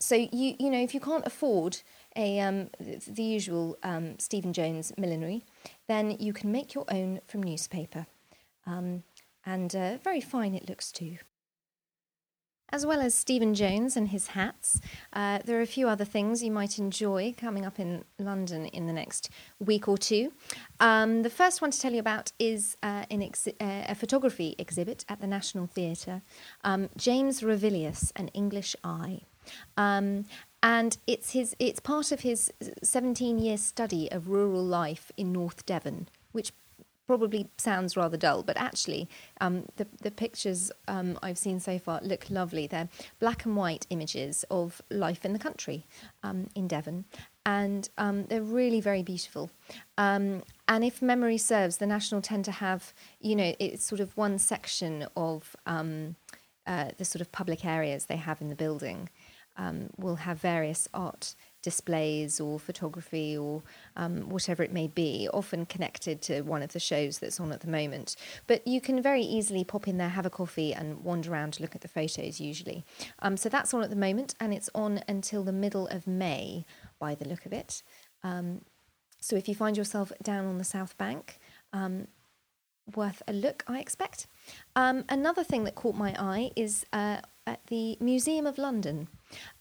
so 0.00 0.14
you 0.14 0.54
you 0.60 0.70
know 0.70 0.80
if 0.80 0.94
you 0.94 1.00
can't 1.00 1.26
afford 1.26 1.78
a 2.14 2.38
um, 2.38 2.70
the 2.78 3.22
usual 3.22 3.76
um, 3.82 4.18
Stephen 4.18 4.52
Jones 4.52 4.92
millinery, 4.96 5.44
then 5.88 6.16
you 6.20 6.32
can 6.32 6.52
make 6.52 6.74
your 6.74 6.84
own 6.88 7.20
from 7.26 7.42
newspaper, 7.42 8.06
and 9.44 9.74
uh, 9.74 9.96
very 10.04 10.20
fine 10.20 10.54
it 10.54 10.68
looks 10.68 10.92
too. 10.92 11.18
As 12.70 12.84
well 12.84 13.00
as 13.00 13.14
Stephen 13.14 13.54
Jones 13.54 13.96
and 13.96 14.08
his 14.08 14.28
hats, 14.28 14.80
uh, 15.14 15.38
there 15.44 15.58
are 15.58 15.62
a 15.62 15.66
few 15.66 15.88
other 15.88 16.04
things 16.04 16.42
you 16.42 16.50
might 16.50 16.78
enjoy 16.78 17.34
coming 17.36 17.64
up 17.64 17.80
in 17.80 18.04
London 18.18 18.66
in 18.66 18.86
the 18.86 18.92
next 18.92 19.30
week 19.58 19.88
or 19.88 19.96
two. 19.96 20.32
Um, 20.78 21.22
the 21.22 21.30
first 21.30 21.62
one 21.62 21.70
to 21.70 21.80
tell 21.80 21.94
you 21.94 22.00
about 22.00 22.32
is 22.38 22.76
uh, 22.82 23.04
ex- 23.10 23.48
uh, 23.48 23.52
a 23.88 23.94
photography 23.94 24.54
exhibit 24.58 25.06
at 25.08 25.20
the 25.20 25.26
National 25.26 25.66
Theatre. 25.66 26.20
Um, 26.62 26.90
James 26.96 27.42
Ravilious, 27.42 28.12
An 28.16 28.28
English 28.28 28.76
Eye. 28.84 29.22
Um, 29.78 30.26
and 30.62 30.98
it's 31.06 31.30
his 31.30 31.56
it's 31.58 31.80
part 31.80 32.12
of 32.12 32.20
his 32.20 32.52
17 32.82 33.38
year 33.38 33.56
study 33.56 34.10
of 34.10 34.28
rural 34.28 34.62
life 34.62 35.10
in 35.16 35.32
North 35.32 35.64
Devon, 35.64 36.08
which 36.32 36.52
probably 37.08 37.48
sounds 37.56 37.96
rather 37.96 38.18
dull, 38.18 38.42
but 38.42 38.56
actually, 38.58 39.08
um, 39.40 39.64
the, 39.76 39.86
the 40.02 40.10
pictures 40.10 40.70
um, 40.88 41.18
I've 41.22 41.38
seen 41.38 41.58
so 41.58 41.78
far 41.78 42.00
look 42.02 42.28
lovely. 42.28 42.66
They're 42.66 42.90
black 43.18 43.46
and 43.46 43.56
white 43.56 43.86
images 43.88 44.44
of 44.50 44.82
life 44.90 45.24
in 45.24 45.32
the 45.32 45.38
country 45.38 45.86
um, 46.22 46.48
in 46.54 46.68
Devon, 46.68 47.06
and 47.46 47.88
um, 47.96 48.26
they're 48.26 48.42
really 48.42 48.82
very 48.82 49.02
beautiful. 49.02 49.50
Um, 49.96 50.42
and 50.68 50.84
if 50.84 51.00
memory 51.00 51.38
serves, 51.38 51.78
the 51.78 51.86
National 51.86 52.20
tend 52.20 52.44
to 52.44 52.52
have, 52.52 52.92
you 53.20 53.34
know, 53.34 53.54
it's 53.58 53.86
sort 53.86 54.02
of 54.02 54.14
one 54.14 54.38
section 54.38 55.06
of 55.16 55.56
um, 55.64 56.14
uh, 56.66 56.90
the 56.98 57.06
sort 57.06 57.22
of 57.22 57.32
public 57.32 57.64
areas 57.64 58.04
they 58.04 58.16
have 58.16 58.42
in 58.42 58.50
the 58.50 58.54
building. 58.54 59.08
will 59.96 60.16
have 60.16 60.38
various 60.38 60.88
art 60.92 61.34
displays 61.68 62.40
or 62.40 62.58
photography 62.58 63.36
or 63.36 63.62
um, 63.96 64.30
whatever 64.30 64.62
it 64.62 64.72
may 64.72 64.86
be, 64.86 65.28
often 65.34 65.66
connected 65.66 66.22
to 66.22 66.40
one 66.40 66.62
of 66.62 66.72
the 66.72 66.80
shows 66.80 67.18
that's 67.18 67.38
on 67.38 67.52
at 67.52 67.60
the 67.60 67.68
moment. 67.80 68.16
But 68.46 68.66
you 68.66 68.80
can 68.80 69.02
very 69.02 69.20
easily 69.20 69.64
pop 69.64 69.86
in 69.86 69.98
there, 69.98 70.08
have 70.08 70.24
a 70.24 70.30
coffee, 70.30 70.72
and 70.72 71.04
wander 71.04 71.30
around 71.30 71.52
to 71.54 71.62
look 71.62 71.74
at 71.74 71.82
the 71.82 71.94
photos 71.98 72.40
usually. 72.40 72.84
Um, 73.18 73.36
so 73.36 73.50
that's 73.50 73.74
on 73.74 73.82
at 73.82 73.90
the 73.90 74.02
moment, 74.08 74.34
and 74.40 74.54
it's 74.54 74.70
on 74.74 75.02
until 75.06 75.44
the 75.44 75.52
middle 75.64 75.86
of 75.88 76.06
May 76.06 76.64
by 76.98 77.14
the 77.14 77.28
look 77.28 77.44
of 77.44 77.52
it. 77.52 77.82
Um, 78.22 78.62
so 79.20 79.36
if 79.36 79.46
you 79.48 79.54
find 79.54 79.76
yourself 79.76 80.10
down 80.22 80.46
on 80.46 80.56
the 80.56 80.64
South 80.64 80.96
Bank, 80.96 81.38
um, 81.74 82.08
worth 82.96 83.22
a 83.28 83.34
look, 83.34 83.62
I 83.66 83.78
expect. 83.78 84.26
Um, 84.74 85.04
another 85.10 85.44
thing 85.44 85.64
that 85.64 85.74
caught 85.74 85.96
my 85.96 86.14
eye 86.18 86.50
is 86.56 86.86
uh, 86.94 87.18
at 87.46 87.60
the 87.66 87.98
Museum 88.00 88.46
of 88.46 88.56
London 88.56 89.08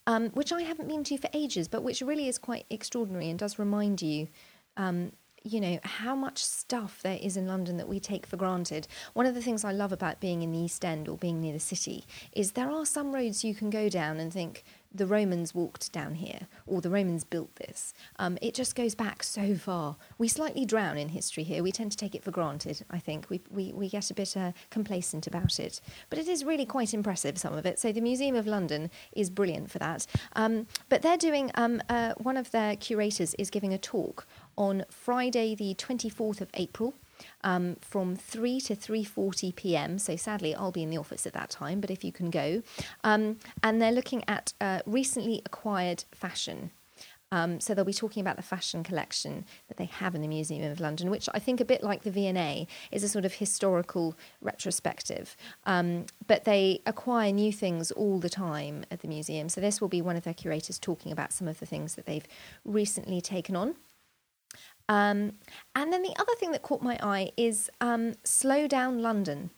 um, 0.07 0.29
which 0.29 0.51
I 0.51 0.63
haven't 0.63 0.87
been 0.87 1.03
to 1.03 1.17
for 1.17 1.29
ages, 1.33 1.67
but 1.67 1.83
which 1.83 2.01
really 2.01 2.27
is 2.27 2.39
quite 2.39 2.65
extraordinary 2.69 3.29
and 3.29 3.37
does 3.37 3.59
remind 3.59 4.01
you. 4.01 4.29
Um, 4.77 5.11
you 5.43 5.61
know 5.61 5.79
how 5.83 6.13
much 6.13 6.43
stuff 6.43 6.99
there 7.03 7.19
is 7.21 7.37
in 7.37 7.47
London 7.47 7.77
that 7.77 7.87
we 7.87 7.99
take 7.99 8.25
for 8.25 8.35
granted. 8.35 8.87
One 9.13 9.25
of 9.25 9.33
the 9.33 9.41
things 9.41 9.63
I 9.63 9.71
love 9.71 9.93
about 9.93 10.19
being 10.19 10.41
in 10.41 10.51
the 10.51 10.59
East 10.59 10.83
End 10.83 11.07
or 11.07 11.17
being 11.17 11.39
near 11.39 11.53
the 11.53 11.59
city 11.59 12.03
is 12.33 12.51
there 12.51 12.69
are 12.69 12.85
some 12.85 13.13
roads 13.13 13.45
you 13.45 13.55
can 13.55 13.69
go 13.69 13.87
down 13.87 14.17
and 14.17 14.33
think, 14.33 14.65
the 14.93 15.05
Romans 15.05 15.53
walked 15.53 15.91
down 15.91 16.15
here 16.15 16.47
or 16.65 16.81
the 16.81 16.89
Romans 16.89 17.23
built 17.23 17.55
this. 17.55 17.93
Um, 18.17 18.37
it 18.41 18.53
just 18.53 18.75
goes 18.75 18.95
back 18.95 19.23
so 19.23 19.55
far. 19.55 19.97
We 20.17 20.27
slightly 20.27 20.65
drown 20.65 20.97
in 20.97 21.09
history 21.09 21.43
here. 21.43 21.63
We 21.63 21.71
tend 21.71 21.91
to 21.91 21.97
take 21.97 22.15
it 22.15 22.23
for 22.23 22.31
granted, 22.31 22.83
I 22.89 22.99
think. 22.99 23.29
We, 23.29 23.41
we, 23.49 23.73
we 23.73 23.89
get 23.89 24.09
a 24.11 24.13
bit 24.13 24.35
uh, 24.35 24.51
complacent 24.69 25.27
about 25.27 25.59
it. 25.59 25.81
But 26.09 26.19
it 26.19 26.27
is 26.27 26.43
really 26.43 26.65
quite 26.65 26.93
impressive, 26.93 27.37
some 27.37 27.53
of 27.53 27.65
it. 27.65 27.79
So 27.79 27.91
the 27.91 28.01
Museum 28.01 28.35
of 28.35 28.47
London 28.47 28.89
is 29.13 29.29
brilliant 29.29 29.71
for 29.71 29.79
that. 29.79 30.05
Um, 30.35 30.67
but 30.89 31.01
they're 31.01 31.17
doing, 31.17 31.51
um, 31.55 31.81
uh, 31.89 32.13
one 32.17 32.37
of 32.37 32.51
their 32.51 32.75
curators 32.75 33.33
is 33.35 33.49
giving 33.49 33.73
a 33.73 33.77
talk 33.77 34.25
on 34.57 34.85
Friday, 34.89 35.55
the 35.55 35.75
24th 35.75 36.41
of 36.41 36.49
April 36.53 36.93
um, 37.43 37.77
from 37.81 38.15
3 38.15 38.59
to 38.61 38.75
3.40 38.75 39.55
p.m. 39.55 39.99
So 39.99 40.15
sadly, 40.15 40.55
I'll 40.55 40.71
be 40.71 40.83
in 40.83 40.89
the 40.89 40.97
office 40.97 41.25
at 41.25 41.33
that 41.33 41.49
time, 41.49 41.79
but 41.79 41.91
if 41.91 42.03
you 42.03 42.11
can 42.11 42.29
go. 42.29 42.61
Um, 43.03 43.37
and 43.63 43.81
they're 43.81 43.91
looking 43.91 44.23
at 44.27 44.53
uh, 44.59 44.79
recently 44.85 45.41
acquired 45.45 46.03
fashion. 46.11 46.71
Um, 47.31 47.59
so 47.59 47.73
they'll 47.73 47.83
be 47.83 47.93
talking 47.93 48.21
about 48.21 48.37
the 48.37 48.41
fashion 48.41 48.83
collection 48.83 49.45
that 49.67 49.77
they 49.77 49.85
have 49.85 50.15
in 50.15 50.21
the 50.21 50.27
Museum 50.27 50.71
of 50.71 50.79
London, 50.79 51.09
which 51.09 51.27
I 51.33 51.39
think 51.39 51.59
a 51.59 51.65
bit 51.65 51.83
like 51.83 52.03
the 52.03 52.11
V&A 52.11 52.67
is 52.91 53.03
a 53.03 53.09
sort 53.09 53.25
of 53.25 53.33
historical 53.33 54.15
retrospective. 54.41 55.35
Um, 55.65 56.05
but 56.25 56.45
they 56.45 56.81
acquire 56.85 57.31
new 57.31 57.51
things 57.51 57.91
all 57.91 58.19
the 58.19 58.29
time 58.29 58.85
at 58.89 59.01
the 59.01 59.07
museum. 59.07 59.49
So 59.49 59.59
this 59.59 59.81
will 59.81 59.89
be 59.89 60.01
one 60.01 60.15
of 60.15 60.23
their 60.23 60.33
curators 60.33 60.79
talking 60.79 61.11
about 61.11 61.33
some 61.33 61.47
of 61.47 61.59
the 61.59 61.65
things 61.65 61.95
that 61.95 62.05
they've 62.05 62.27
recently 62.63 63.19
taken 63.19 63.55
on. 63.55 63.75
Um, 64.89 65.33
and 65.75 65.91
then 65.91 66.01
the 66.01 66.15
other 66.19 66.33
thing 66.39 66.51
that 66.51 66.61
caught 66.61 66.81
my 66.81 66.97
eye 67.01 67.31
is 67.37 67.69
um, 67.81 68.13
Slow 68.23 68.67
Down 68.67 69.01
London. 69.01 69.51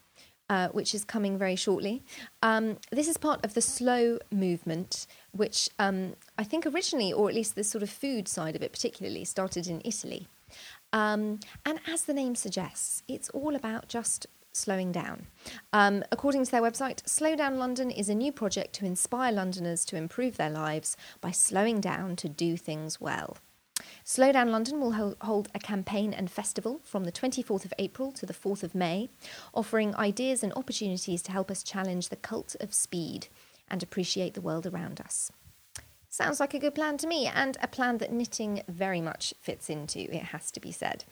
Uh, 0.48 0.66
which 0.70 0.96
is 0.96 1.04
coming 1.04 1.38
very 1.38 1.54
shortly. 1.54 2.02
Um, 2.42 2.78
this 2.90 3.06
is 3.06 3.16
part 3.16 3.44
of 3.44 3.54
the 3.54 3.60
slow 3.60 4.18
movement, 4.32 5.06
which 5.30 5.68
um, 5.78 6.16
I 6.36 6.42
think 6.42 6.66
originally, 6.66 7.12
or 7.12 7.28
at 7.28 7.36
least 7.36 7.54
the 7.54 7.62
sort 7.62 7.84
of 7.84 7.88
food 7.88 8.26
side 8.26 8.56
of 8.56 8.62
it 8.64 8.72
particularly, 8.72 9.24
started 9.24 9.68
in 9.68 9.80
Italy. 9.84 10.26
Um, 10.92 11.38
and 11.64 11.78
as 11.86 12.02
the 12.02 12.14
name 12.14 12.34
suggests, 12.34 13.04
it's 13.06 13.30
all 13.30 13.54
about 13.54 13.86
just 13.86 14.26
slowing 14.52 14.90
down. 14.90 15.26
Um, 15.72 16.02
according 16.10 16.44
to 16.44 16.50
their 16.50 16.62
website, 16.62 17.08
Slow 17.08 17.36
Down 17.36 17.58
London 17.58 17.90
is 17.90 18.08
a 18.08 18.14
new 18.14 18.32
project 18.32 18.72
to 18.74 18.84
inspire 18.84 19.30
Londoners 19.32 19.84
to 19.84 19.96
improve 19.96 20.36
their 20.36 20.50
lives 20.50 20.96
by 21.20 21.30
slowing 21.30 21.80
down 21.80 22.16
to 22.16 22.28
do 22.28 22.56
things 22.56 23.00
well. 23.00 23.36
Slow 24.04 24.32
Down 24.32 24.50
London 24.50 24.80
will 24.80 25.14
hold 25.20 25.48
a 25.54 25.58
campaign 25.58 26.12
and 26.12 26.30
festival 26.30 26.80
from 26.84 27.04
the 27.04 27.12
24th 27.12 27.64
of 27.64 27.74
April 27.78 28.12
to 28.12 28.26
the 28.26 28.34
4th 28.34 28.62
of 28.62 28.74
May, 28.74 29.08
offering 29.54 29.94
ideas 29.96 30.42
and 30.42 30.52
opportunities 30.54 31.22
to 31.22 31.32
help 31.32 31.50
us 31.50 31.62
challenge 31.62 32.08
the 32.08 32.16
cult 32.16 32.56
of 32.60 32.74
speed 32.74 33.28
and 33.68 33.82
appreciate 33.82 34.34
the 34.34 34.40
world 34.40 34.66
around 34.66 35.00
us. 35.00 35.30
Sounds 36.20 36.40
like 36.40 36.54
a 36.54 36.58
good 36.58 36.74
plan 36.74 36.96
to 36.98 37.06
me, 37.06 37.26
and 37.26 37.56
a 37.62 37.66
plan 37.66 37.98
that 37.98 38.12
knitting 38.12 38.62
very 38.68 39.00
much 39.00 39.32
fits 39.40 39.70
into, 39.70 40.00
it 40.00 40.24
has 40.24 40.50
to 40.50 40.60
be 40.60 40.70
said. 40.70 41.04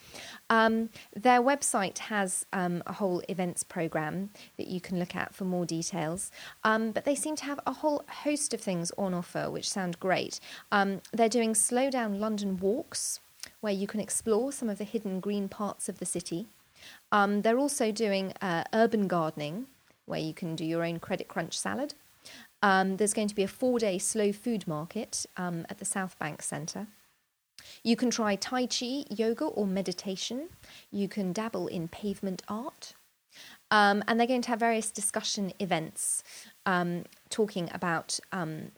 Um, 0.49 0.89
their 1.15 1.41
website 1.41 1.97
has 1.97 2.45
um, 2.53 2.83
a 2.85 2.93
whole 2.93 3.23
events 3.27 3.63
program 3.63 4.29
that 4.57 4.67
you 4.67 4.79
can 4.79 4.99
look 4.99 5.15
at 5.15 5.33
for 5.33 5.45
more 5.45 5.65
details, 5.65 6.31
um, 6.63 6.91
but 6.91 7.05
they 7.05 7.15
seem 7.15 7.35
to 7.37 7.45
have 7.45 7.59
a 7.65 7.73
whole 7.73 8.03
host 8.23 8.53
of 8.53 8.61
things 8.61 8.91
on 8.97 9.13
offer, 9.13 9.49
which 9.49 9.69
sound 9.69 9.99
great. 9.99 10.39
Um, 10.71 11.01
they're 11.11 11.27
doing 11.27 11.55
slow 11.55 11.89
down 11.89 12.19
London 12.19 12.57
walks, 12.57 13.19
where 13.61 13.73
you 13.73 13.87
can 13.87 13.99
explore 13.99 14.51
some 14.51 14.69
of 14.69 14.77
the 14.77 14.83
hidden 14.83 15.19
green 15.19 15.49
parts 15.49 15.89
of 15.89 15.99
the 15.99 16.05
city. 16.05 16.47
Um, 17.11 17.41
they're 17.41 17.57
also 17.57 17.91
doing 17.91 18.33
uh, 18.41 18.63
urban 18.73 19.07
gardening, 19.07 19.67
where 20.05 20.19
you 20.19 20.33
can 20.33 20.55
do 20.55 20.65
your 20.65 20.83
own 20.83 20.99
credit 20.99 21.27
crunch 21.27 21.57
salad. 21.57 21.93
Um, 22.61 22.97
there's 22.97 23.13
going 23.13 23.27
to 23.29 23.35
be 23.35 23.43
a 23.43 23.47
four 23.47 23.79
day 23.79 23.97
slow 23.97 24.31
food 24.31 24.67
market 24.67 25.25
um, 25.37 25.65
at 25.69 25.77
the 25.77 25.85
South 25.85 26.17
Bank 26.19 26.41
Centre. 26.41 26.87
You 27.83 27.95
can 27.95 28.09
try 28.09 28.35
Tai 28.35 28.67
Chi, 28.67 29.05
yoga, 29.09 29.45
or 29.45 29.67
meditation. 29.67 30.49
You 30.91 31.07
can 31.07 31.33
dabble 31.33 31.67
in 31.67 31.87
pavement 31.87 32.41
art. 32.47 32.93
Um, 33.71 34.03
and 34.07 34.19
they're 34.19 34.27
going 34.27 34.41
to 34.41 34.49
have 34.49 34.59
various 34.59 34.91
discussion 34.91 35.53
events 35.59 36.23
um, 36.65 37.05
talking 37.29 37.69
about 37.73 38.19
um, 38.31 38.71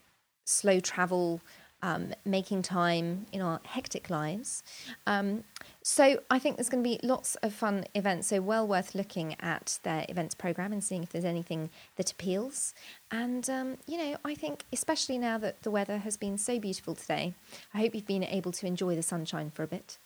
slow 0.45 0.79
travel, 0.79 1.41
um, 1.81 2.13
making 2.25 2.61
time 2.61 3.25
in 3.31 3.41
our 3.41 3.59
hectic 3.63 4.09
lives. 4.09 4.63
Um, 5.07 5.43
so 5.81 6.19
I 6.29 6.39
think 6.39 6.57
there's 6.57 6.69
going 6.69 6.83
to 6.83 6.89
be 6.89 6.99
lots 7.01 7.35
of 7.35 7.53
fun 7.53 7.85
events. 7.95 8.27
So 8.27 8.41
well 8.41 8.67
worth 8.67 8.93
looking 8.93 9.35
at 9.39 9.79
their 9.83 10.05
events 10.09 10.35
program 10.35 10.71
and 10.71 10.83
seeing 10.83 11.03
if 11.03 11.09
there's 11.09 11.25
anything 11.25 11.69
that 11.95 12.11
appeals. 12.11 12.73
And 13.11 13.49
um, 13.49 13.77
you 13.87 13.97
know, 13.97 14.17
I 14.23 14.35
think 14.35 14.65
especially 14.71 15.17
now 15.17 15.37
that 15.39 15.63
the 15.63 15.71
weather 15.71 15.99
has 15.99 16.17
been 16.17 16.37
so 16.37 16.59
beautiful 16.59 16.95
today, 16.95 17.33
I 17.73 17.79
hope 17.79 17.95
you've 17.95 18.05
been 18.05 18.23
able 18.23 18.51
to 18.53 18.67
enjoy 18.67 18.95
the 18.95 19.03
sunshine 19.03 19.51
for 19.51 19.63
a 19.63 19.67
bit. 19.67 19.97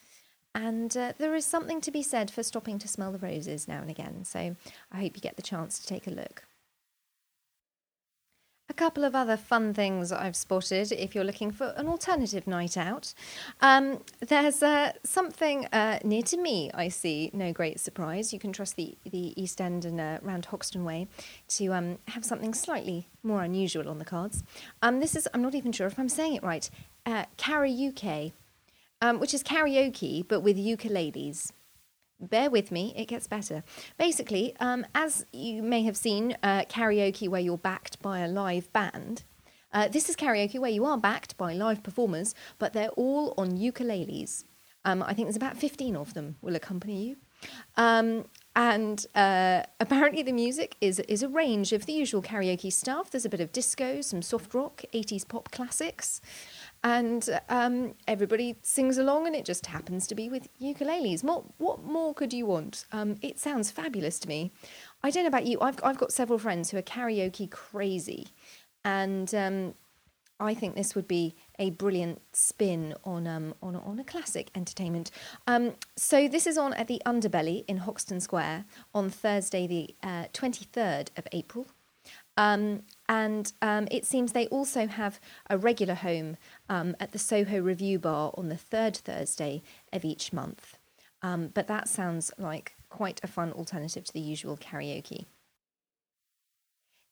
And 0.53 0.95
uh, 0.95 1.11
there 1.17 1.35
is 1.35 1.45
something 1.45 1.81
to 1.81 1.91
be 1.91 2.01
said 2.01 2.31
for 2.31 2.41
stopping 2.41 2.79
to 2.79 2.87
smell 2.87 3.11
the 3.11 3.17
roses 3.17 3.67
now 3.67 3.81
and 3.81 3.89
again. 3.89 4.23
So 4.23 4.55
I 4.89 4.97
hope 4.97 5.15
you 5.15 5.21
get 5.21 5.35
the 5.35 5.41
chance 5.41 5.79
to 5.79 5.87
take 5.87 6.07
a 6.07 6.11
look. 6.11 6.43
Couple 8.75 9.05
of 9.05 9.15
other 9.15 9.37
fun 9.37 9.73
things 9.73 10.11
I've 10.11 10.35
spotted 10.35 10.91
if 10.91 11.15
you're 11.15 11.23
looking 11.23 11.49
for 11.49 11.73
an 11.77 11.87
alternative 11.87 12.45
night 12.45 12.75
out. 12.75 13.13
Um, 13.61 14.03
there's 14.19 14.61
uh, 14.61 14.91
something 15.03 15.65
uh, 15.67 15.99
near 16.03 16.21
to 16.23 16.37
me, 16.37 16.71
I 16.73 16.89
see, 16.89 17.31
no 17.33 17.53
great 17.53 17.79
surprise. 17.79 18.33
You 18.33 18.39
can 18.39 18.51
trust 18.51 18.75
the, 18.75 18.97
the 19.09 19.41
East 19.41 19.61
End 19.61 19.85
and 19.85 20.01
uh, 20.01 20.19
Hoxton 20.49 20.83
Way 20.83 21.07
to 21.49 21.73
um, 21.73 21.99
have 22.09 22.25
something 22.25 22.53
slightly 22.53 23.07
more 23.23 23.43
unusual 23.43 23.87
on 23.87 23.97
the 23.97 24.05
cards. 24.05 24.43
Um, 24.81 24.99
this 24.99 25.15
is, 25.15 25.27
I'm 25.33 25.41
not 25.41 25.55
even 25.55 25.71
sure 25.71 25.87
if 25.87 25.97
I'm 25.97 26.09
saying 26.09 26.35
it 26.35 26.43
right, 26.43 26.69
uh, 27.05 27.25
Ukeoke, 27.37 28.33
um, 29.01 29.19
which 29.19 29.33
is 29.33 29.41
karaoke 29.41 30.27
but 30.27 30.41
with 30.41 30.57
ukuleles 30.57 31.51
bear 32.19 32.49
with 32.49 32.71
me, 32.71 32.93
it 32.95 33.07
gets 33.07 33.27
better. 33.27 33.63
Basically, 33.97 34.55
um, 34.59 34.85
as 34.95 35.25
you 35.31 35.61
may 35.61 35.83
have 35.83 35.97
seen, 35.97 36.35
uh, 36.43 36.63
karaoke 36.69 37.27
where 37.27 37.41
you're 37.41 37.57
backed 37.57 38.01
by 38.01 38.19
a 38.19 38.27
live 38.27 38.71
band. 38.73 39.23
Uh, 39.73 39.87
this 39.87 40.09
is 40.09 40.15
karaoke 40.15 40.59
where 40.59 40.71
you 40.71 40.85
are 40.85 40.97
backed 40.97 41.37
by 41.37 41.53
live 41.53 41.83
performers, 41.83 42.33
but 42.59 42.73
they're 42.73 42.89
all 42.89 43.33
on 43.37 43.57
ukuleles. 43.57 44.45
Um, 44.85 45.03
I 45.03 45.13
think 45.13 45.27
there's 45.27 45.35
about 45.35 45.57
15 45.57 45.95
of 45.95 46.13
them 46.13 46.37
will 46.41 46.55
accompany 46.55 47.07
you. 47.07 47.17
Um, 47.75 48.25
and 48.55 49.05
uh, 49.15 49.63
apparently, 49.79 50.23
the 50.23 50.31
music 50.31 50.75
is, 50.81 50.99
is 51.01 51.23
a 51.23 51.27
range 51.29 51.73
of 51.73 51.85
the 51.85 51.93
usual 51.93 52.21
karaoke 52.21 52.71
stuff. 52.71 53.11
There's 53.11 53.25
a 53.25 53.29
bit 53.29 53.41
of 53.41 53.51
disco, 53.51 54.01
some 54.01 54.21
soft 54.21 54.53
rock, 54.53 54.83
80s 54.93 55.27
pop 55.27 55.51
classics 55.51 56.21
and 56.85 57.41
um, 57.49 57.95
everybody 58.07 58.57
sings 58.61 58.99
along, 58.99 59.25
and 59.25 59.35
it 59.35 59.43
just 59.43 59.65
happens 59.65 60.05
to 60.05 60.13
be 60.13 60.29
with 60.29 60.47
ukuleles. 60.61 61.23
What 61.23 61.43
what 61.57 61.83
more 61.83 62.13
could 62.13 62.31
you 62.31 62.45
want? 62.45 62.85
Um, 62.91 63.15
it 63.23 63.39
sounds 63.39 63.71
fabulous 63.71 64.19
to 64.19 64.27
me. 64.27 64.51
I 65.01 65.09
don't 65.09 65.23
know 65.23 65.29
about 65.29 65.47
you. 65.47 65.59
I've 65.61 65.79
I've 65.83 65.97
got 65.97 66.13
several 66.13 66.37
friends 66.37 66.69
who 66.69 66.77
are 66.77 66.83
karaoke 66.83 67.49
crazy, 67.49 68.27
and 68.83 69.33
um, 69.33 69.73
I 70.39 70.53
think 70.53 70.75
this 70.75 70.93
would 70.93 71.07
be 71.07 71.35
a 71.59 71.69
brilliant 71.71 72.21
spin 72.33 72.93
on 73.03 73.27
um, 73.27 73.53
on 73.61 73.75
on 73.75 73.99
a 73.99 74.03
classic 74.03 74.49
entertainment. 74.55 75.11
Um, 75.47 75.73
so 75.95 76.27
this 76.27 76.47
is 76.47 76.57
on 76.57 76.73
at 76.73 76.87
the 76.87 77.01
Underbelly 77.05 77.65
in 77.67 77.77
Hoxton 77.77 78.19
Square 78.19 78.65
on 78.93 79.09
Thursday, 79.09 79.67
the 79.67 79.95
twenty 80.33 80.65
uh, 80.65 80.69
third 80.71 81.11
of 81.17 81.27
April. 81.31 81.67
Um, 82.37 82.83
and 83.07 83.51
um, 83.61 83.87
it 83.89 84.05
seems 84.05 84.33
they 84.33 84.47
also 84.47 84.87
have 84.87 85.19
a 85.49 85.57
regular 85.57 85.95
home 85.95 86.37
um, 86.69 86.95
at 86.99 87.11
the 87.11 87.19
Soho 87.19 87.61
Revue 87.61 87.97
Bar 87.97 88.33
on 88.35 88.49
the 88.49 88.57
third 88.57 88.97
Thursday 88.97 89.63
of 89.93 90.03
each 90.03 90.33
month. 90.33 90.77
Um, 91.21 91.47
but 91.53 91.67
that 91.67 91.87
sounds 91.87 92.31
like 92.37 92.75
quite 92.89 93.19
a 93.23 93.27
fun 93.27 93.51
alternative 93.53 94.03
to 94.03 94.13
the 94.13 94.19
usual 94.19 94.57
karaoke. 94.57 95.25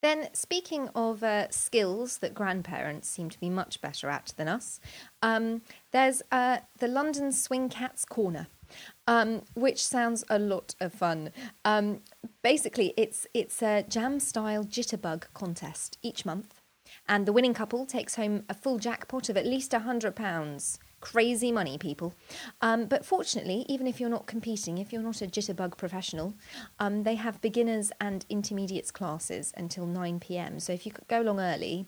Then, 0.04 0.28
speaking 0.34 0.89
of 0.94 1.24
uh, 1.24 1.50
skills 1.50 2.20
that 2.20 2.36
grandparents 2.36 3.10
seem 3.10 3.30
to 3.32 3.39
be 3.39 3.50
much 3.50 3.82
better 3.82 4.10
at 4.10 4.34
than 4.38 4.48
us, 4.48 4.80
um, 5.24 5.63
there's 5.92 6.22
uh, 6.32 6.58
the 6.80 6.88
London 6.88 7.32
Swing 7.32 7.70
Cats 7.70 8.06
Corner 8.06 8.48
um, 9.08 9.42
which 9.54 9.86
sounds 9.86 10.24
a 10.30 10.39
lot 10.39 10.76
of 10.80 10.94
fun. 10.94 11.32
Um, 11.66 12.02
basically, 12.42 12.94
it's 12.98 13.28
it's 13.34 13.62
a 13.62 13.84
jam 13.88 14.20
style 14.20 14.63
jitterbug 14.63 15.26
contest 15.34 15.98
each 16.02 16.26
month, 16.26 16.62
and 17.08 17.26
the 17.26 17.34
winning 17.34 17.54
couple 17.54 17.86
takes 17.86 18.16
home 18.16 18.44
a 18.50 18.54
full 18.54 18.80
jackpot 18.80 19.30
of 19.30 19.38
at 19.38 19.46
least 19.46 19.74
a 19.74 19.80
hundred 19.80 20.16
pounds. 20.16 20.80
Crazy 21.04 21.52
money, 21.52 21.78
people. 21.78 22.13
Um, 22.62 22.86
but 22.86 23.06
fortunately, 23.06 23.66
even 23.68 23.88
if 23.88 24.00
you're 24.00 24.10
not 24.10 24.26
competing, 24.26 24.78
if 24.78 24.94
you're 24.94 25.02
not 25.02 25.22
a 25.22 25.28
jitterbug 25.28 25.76
professional, 25.76 26.34
um, 26.80 27.04
they 27.04 27.16
have 27.16 27.42
beginners 27.42 27.92
and 28.00 28.26
intermediates 28.30 28.89
classes 28.89 29.52
until 29.58 29.86
9 29.86 30.22
pm. 30.22 30.62
So 30.62 30.72
if 30.72 30.86
you 30.86 30.94
go 31.10 31.22
along 31.22 31.42
early, 31.42 31.88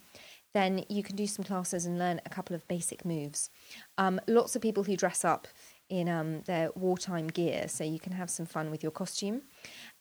then 0.53 0.83
you 0.89 1.01
can 1.01 1.15
do 1.15 1.27
some 1.27 1.45
classes 1.45 1.85
and 1.85 1.97
learn 1.97 2.19
a 2.25 2.29
couple 2.29 2.57
of 2.57 2.67
basic 2.67 3.05
moves. 3.05 3.49
Um, 3.97 4.19
lots 4.27 4.53
of 4.57 4.61
people 4.61 4.83
who 4.83 4.97
dress 4.97 5.23
up 5.23 5.47
in 5.87 6.09
um, 6.09 6.41
their 6.41 6.71
wartime 6.75 7.27
gear, 7.27 7.69
so 7.69 7.85
you 7.85 7.99
can 7.99 8.11
have 8.11 8.29
some 8.29 8.45
fun 8.45 8.69
with 8.69 8.83
your 8.83 8.91
costume. 8.91 9.43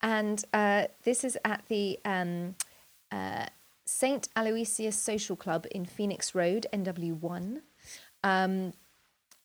And 0.03 0.45
uh, 0.53 0.89
this 1.05 1.23
is 1.23 1.39
at 1.45 1.63
the 1.69 2.01
um, 2.05 2.57
uh, 3.13 3.47
St. 3.85 4.29
Aloysius 4.35 4.97
Social 4.97 5.37
Club 5.37 5.69
in 5.71 5.85
Phoenix 5.85 6.35
Road, 6.35 6.67
NW1. 6.73 7.61
Um, 8.25 8.73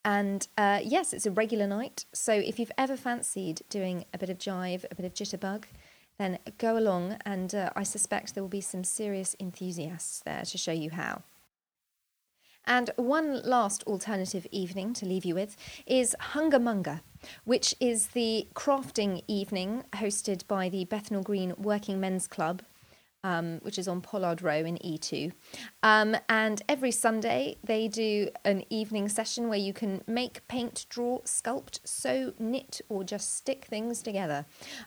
and 0.05 0.47
uh, 0.57 0.79
yes, 0.83 1.13
it's 1.13 1.25
a 1.25 1.31
regular 1.31 1.67
night. 1.67 2.05
So 2.13 2.33
if 2.33 2.59
you've 2.59 2.71
ever 2.77 2.95
fancied 2.95 3.61
doing 3.69 4.05
a 4.13 4.17
bit 4.17 4.29
of 4.29 4.37
jive, 4.37 4.85
a 4.89 4.95
bit 4.95 5.05
of 5.05 5.13
jitterbug, 5.13 5.65
then 6.17 6.39
go 6.57 6.77
along. 6.77 7.17
And 7.25 7.53
uh, 7.53 7.71
I 7.75 7.83
suspect 7.83 8.33
there 8.33 8.43
will 8.43 8.49
be 8.49 8.61
some 8.61 8.83
serious 8.83 9.35
enthusiasts 9.39 10.21
there 10.25 10.43
to 10.43 10.57
show 10.57 10.71
you 10.71 10.91
how. 10.91 11.23
And 12.65 12.91
one 12.97 13.41
last 13.43 13.83
alternative 13.83 14.45
evening 14.51 14.93
to 14.93 15.05
leave 15.05 15.25
you 15.25 15.33
with 15.33 15.57
is 15.87 16.15
Hungermonger, 16.33 17.01
which 17.43 17.73
is 17.79 18.07
the 18.07 18.47
crafting 18.53 19.23
evening 19.27 19.85
hosted 19.93 20.45
by 20.47 20.69
the 20.69 20.85
Bethnal 20.85 21.23
Green 21.23 21.55
Working 21.57 21.99
Men's 21.99 22.27
Club. 22.27 22.61
Um, 23.23 23.59
which 23.63 23.77
is 23.77 23.89
on 23.89 23.99
Pollard 23.99 24.41
Row 24.41 24.63
in 24.63 24.77
E2. 24.77 25.33
Um, 25.83 26.15
and 26.29 26.61
every 26.69 26.91
Sunday, 26.91 27.57
they 27.61 27.89
do 27.89 28.29
an 28.45 28.63
evening 28.69 29.09
session 29.09 29.49
where 29.49 29.59
you 29.59 29.73
can 29.73 30.03
make, 30.07 30.47
paint, 30.47 30.85
draw, 30.87 31.19
sculpt, 31.23 31.81
sew, 31.83 32.31
knit, 32.39 32.79
or 32.87 33.03
just 33.03 33.35
stick 33.35 33.65
things 33.65 34.01
together. 34.01 34.45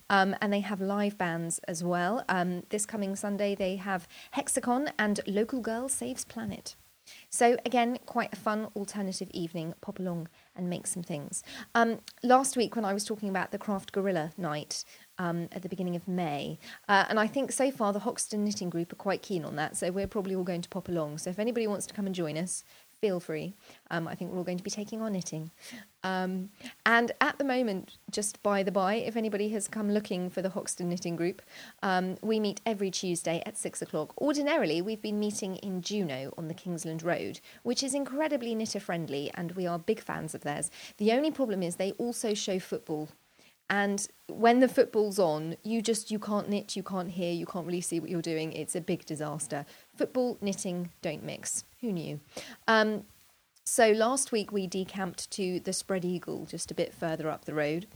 Um, 0.09 0.35
and 0.41 0.51
they 0.51 0.61
have 0.61 0.81
live 0.81 1.19
bands 1.19 1.59
as 1.69 1.85
well. 1.85 2.25
Um, 2.29 2.63
this 2.71 2.87
coming 2.87 3.17
Sunday, 3.17 3.55
they 3.55 3.77
have 3.77 4.09
Hexacon 4.35 4.91
and 4.99 5.21
Local 5.27 5.61
Girl 5.61 5.91
Saves 5.91 6.25
Planet. 6.25 6.75
So, 7.31 7.57
again, 7.65 7.99
quite 8.07 8.33
a 8.33 8.37
fun 8.37 8.69
alternative 8.77 9.29
evening. 9.33 9.75
Pop 9.81 9.99
along 9.99 10.29
and 10.55 10.69
make 10.69 10.87
some 10.87 11.03
things. 11.03 11.43
Um, 11.75 12.01
last 12.23 12.57
week, 12.57 12.77
when 12.77 12.85
I 12.85 12.95
was 12.95 13.05
talking 13.05 13.29
about 13.29 13.51
the 13.51 13.59
Craft 13.59 13.93
Guerrilla 13.93 14.33
night 14.37 14.85
um, 15.23 15.49
at 15.53 15.63
the 15.63 15.69
beginning 15.69 15.97
of 15.97 16.07
May, 16.09 16.59
uh, 16.89 17.05
and 17.09 17.19
I 17.21 17.27
think 17.27 17.53
so 17.53 17.71
far 17.71 17.93
the 17.93 18.01
Hoxton 18.01 18.45
Knitting 18.45 18.71
Group 18.71 18.93
are 18.93 18.97
quite 18.97 19.23
keen 19.23 19.45
on 19.45 19.57
that, 19.57 19.77
so 19.77 19.91
we're 19.91 20.07
probably 20.07 20.35
all 20.35 20.45
going 20.45 20.63
to 20.63 20.69
pop 20.69 20.89
along. 20.89 21.19
So, 21.19 21.31
if 21.31 21.39
anybody 21.39 21.67
wants 21.67 21.87
to 21.87 21.95
come 21.95 22.07
and 22.07 22.15
join 22.15 22.37
us, 22.37 22.65
feel 23.03 23.19
free. 23.19 23.53
Um, 23.91 24.07
I 24.07 24.15
think 24.15 24.31
we're 24.31 24.39
all 24.39 24.45
going 24.45 24.59
to 24.59 24.65
be 24.65 24.71
taking 24.71 25.03
on 25.03 25.13
knitting. 25.13 25.51
Um, 26.05 26.51
and 26.87 27.11
at 27.21 27.37
the 27.37 27.45
moment, 27.45 27.99
just 28.11 28.41
by 28.45 28.63
the 28.63 28.71
by, 28.71 28.95
if 28.95 29.17
anybody 29.17 29.49
has 29.51 29.67
come 29.67 29.91
looking 29.91 30.31
for 30.31 30.41
the 30.41 30.51
Hoxton 30.51 30.89
Knitting 30.89 31.17
Group, 31.17 31.43
um, 31.83 32.17
we 32.23 32.39
meet 32.39 32.61
every 32.65 32.91
Tuesday 32.93 33.43
at 33.45 33.59
six 33.59 33.83
o'clock. 33.83 34.15
Ordinarily, 34.21 34.81
we've 34.81 35.03
been 35.03 35.19
meeting 35.19 35.57
in 35.57 35.83
Juno 35.83 36.33
on 36.39 36.47
the 36.47 36.55
Kingsland 36.55 37.03
Road, 37.03 37.41
which 37.65 37.83
is 37.83 37.93
incredibly 37.93 38.55
knitter 38.55 38.81
friendly, 38.81 39.33
and 39.35 39.53
we 39.53 39.67
are 39.67 39.79
big 39.81 40.01
fans 40.01 40.35
of 40.35 40.43
theirs. 40.43 40.71
The 40.99 41.13
only 41.13 41.33
problem 41.33 41.63
is 41.63 41.77
they 41.77 41.93
also 41.93 42.35
show 42.35 42.61
football 42.61 43.09
And 43.73 44.07
when 44.27 44.61
the 44.61 44.69
football's 44.69 45.19
on, 45.19 45.57
you 45.63 45.81
just 45.81 46.11
you 46.11 46.19
can't 46.19 46.47
knit, 46.47 46.77
you 46.77 46.83
can't 46.83 47.09
hear, 47.09 47.33
you 47.33 47.47
can't 47.47 47.67
really 47.67 47.81
see 47.81 48.01
what 48.01 48.11
you're 48.11 48.21
doing. 48.21 48.53
It's 48.53 48.77
a 48.77 48.83
big 48.83 49.07
disaster. 49.07 49.65
Football, 49.97 50.37
knitting 50.43 50.91
don't 51.01 51.25
mix. 51.25 51.65
Who 51.81 51.91
knew? 51.91 52.21
Um, 52.69 53.05
so 53.65 53.93
last 53.93 54.33
week 54.33 54.51
we 54.51 54.67
decamped 54.67 55.31
to 55.33 55.61
the 55.61 55.73
Spread 55.73 56.05
Eagle, 56.05 56.47
just 56.47 56.71
a 56.71 56.75
bit 56.75 56.93
further 56.93 57.31
up 57.31 57.45
the 57.45 57.55
road, 57.55 57.87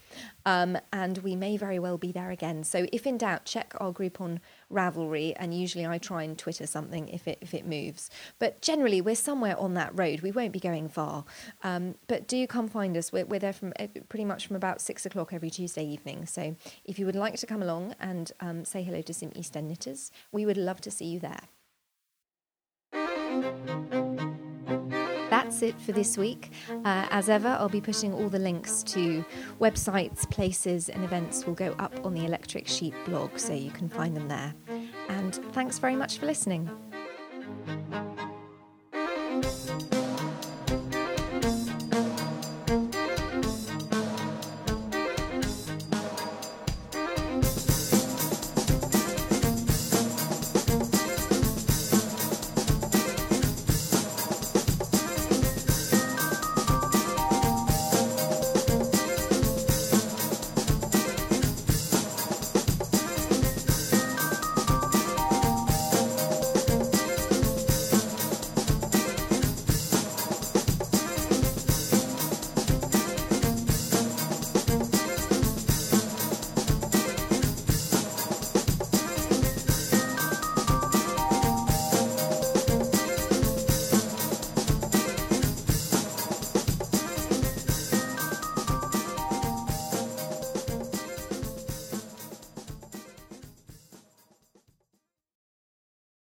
um, 0.44 0.78
and 0.92 1.18
we 1.18 1.34
may 1.34 1.56
very 1.56 1.78
well 1.78 1.98
be 1.98 2.12
there 2.12 2.30
again. 2.30 2.62
So 2.62 2.86
if 2.92 3.06
in 3.06 3.18
doubt, 3.18 3.44
check 3.44 3.74
our 3.78 3.90
group 3.90 4.20
on 4.20 4.40
Ravelry, 4.72 5.34
and 5.36 5.52
usually 5.52 5.86
I 5.86 5.98
try 5.98 6.22
and 6.22 6.38
Twitter 6.38 6.66
something 6.66 7.08
if 7.08 7.26
it 7.26 7.38
if 7.40 7.52
it 7.52 7.66
moves. 7.66 8.10
But 8.38 8.62
generally, 8.62 9.00
we're 9.00 9.16
somewhere 9.16 9.58
on 9.58 9.74
that 9.74 9.98
road. 9.98 10.20
We 10.20 10.30
won't 10.30 10.52
be 10.52 10.60
going 10.60 10.88
far, 10.88 11.24
um, 11.64 11.96
but 12.06 12.28
do 12.28 12.46
come 12.46 12.68
find 12.68 12.96
us. 12.96 13.12
We're, 13.12 13.26
we're 13.26 13.40
there 13.40 13.52
from 13.52 13.72
uh, 13.78 13.88
pretty 14.08 14.24
much 14.24 14.46
from 14.46 14.56
about 14.56 14.80
six 14.80 15.04
o'clock 15.04 15.32
every 15.32 15.50
Tuesday 15.50 15.84
evening. 15.84 16.26
So 16.26 16.54
if 16.84 16.98
you 16.98 17.06
would 17.06 17.16
like 17.16 17.36
to 17.38 17.46
come 17.46 17.62
along 17.62 17.94
and 17.98 18.30
um, 18.40 18.64
say 18.64 18.82
hello 18.82 19.02
to 19.02 19.12
some 19.12 19.32
East 19.34 19.56
End 19.56 19.68
knitters, 19.68 20.12
we 20.30 20.46
would 20.46 20.56
love 20.56 20.80
to 20.82 20.90
see 20.90 21.06
you 21.06 21.20
there. 21.20 21.40
That's 25.56 25.74
it 25.74 25.80
for 25.80 25.92
this 25.92 26.18
week. 26.18 26.52
Uh, 26.84 27.06
as 27.08 27.30
ever, 27.30 27.48
I'll 27.48 27.70
be 27.70 27.80
putting 27.80 28.12
all 28.12 28.28
the 28.28 28.38
links 28.38 28.82
to 28.82 29.24
websites, 29.58 30.30
places, 30.30 30.90
and 30.90 31.02
events 31.02 31.46
will 31.46 31.54
go 31.54 31.74
up 31.78 31.94
on 32.04 32.12
the 32.12 32.26
Electric 32.26 32.68
Sheep 32.68 32.92
blog, 33.06 33.38
so 33.38 33.54
you 33.54 33.70
can 33.70 33.88
find 33.88 34.14
them 34.14 34.28
there. 34.28 34.52
And 35.08 35.34
thanks 35.54 35.78
very 35.78 35.96
much 35.96 36.18
for 36.18 36.26
listening. 36.26 36.68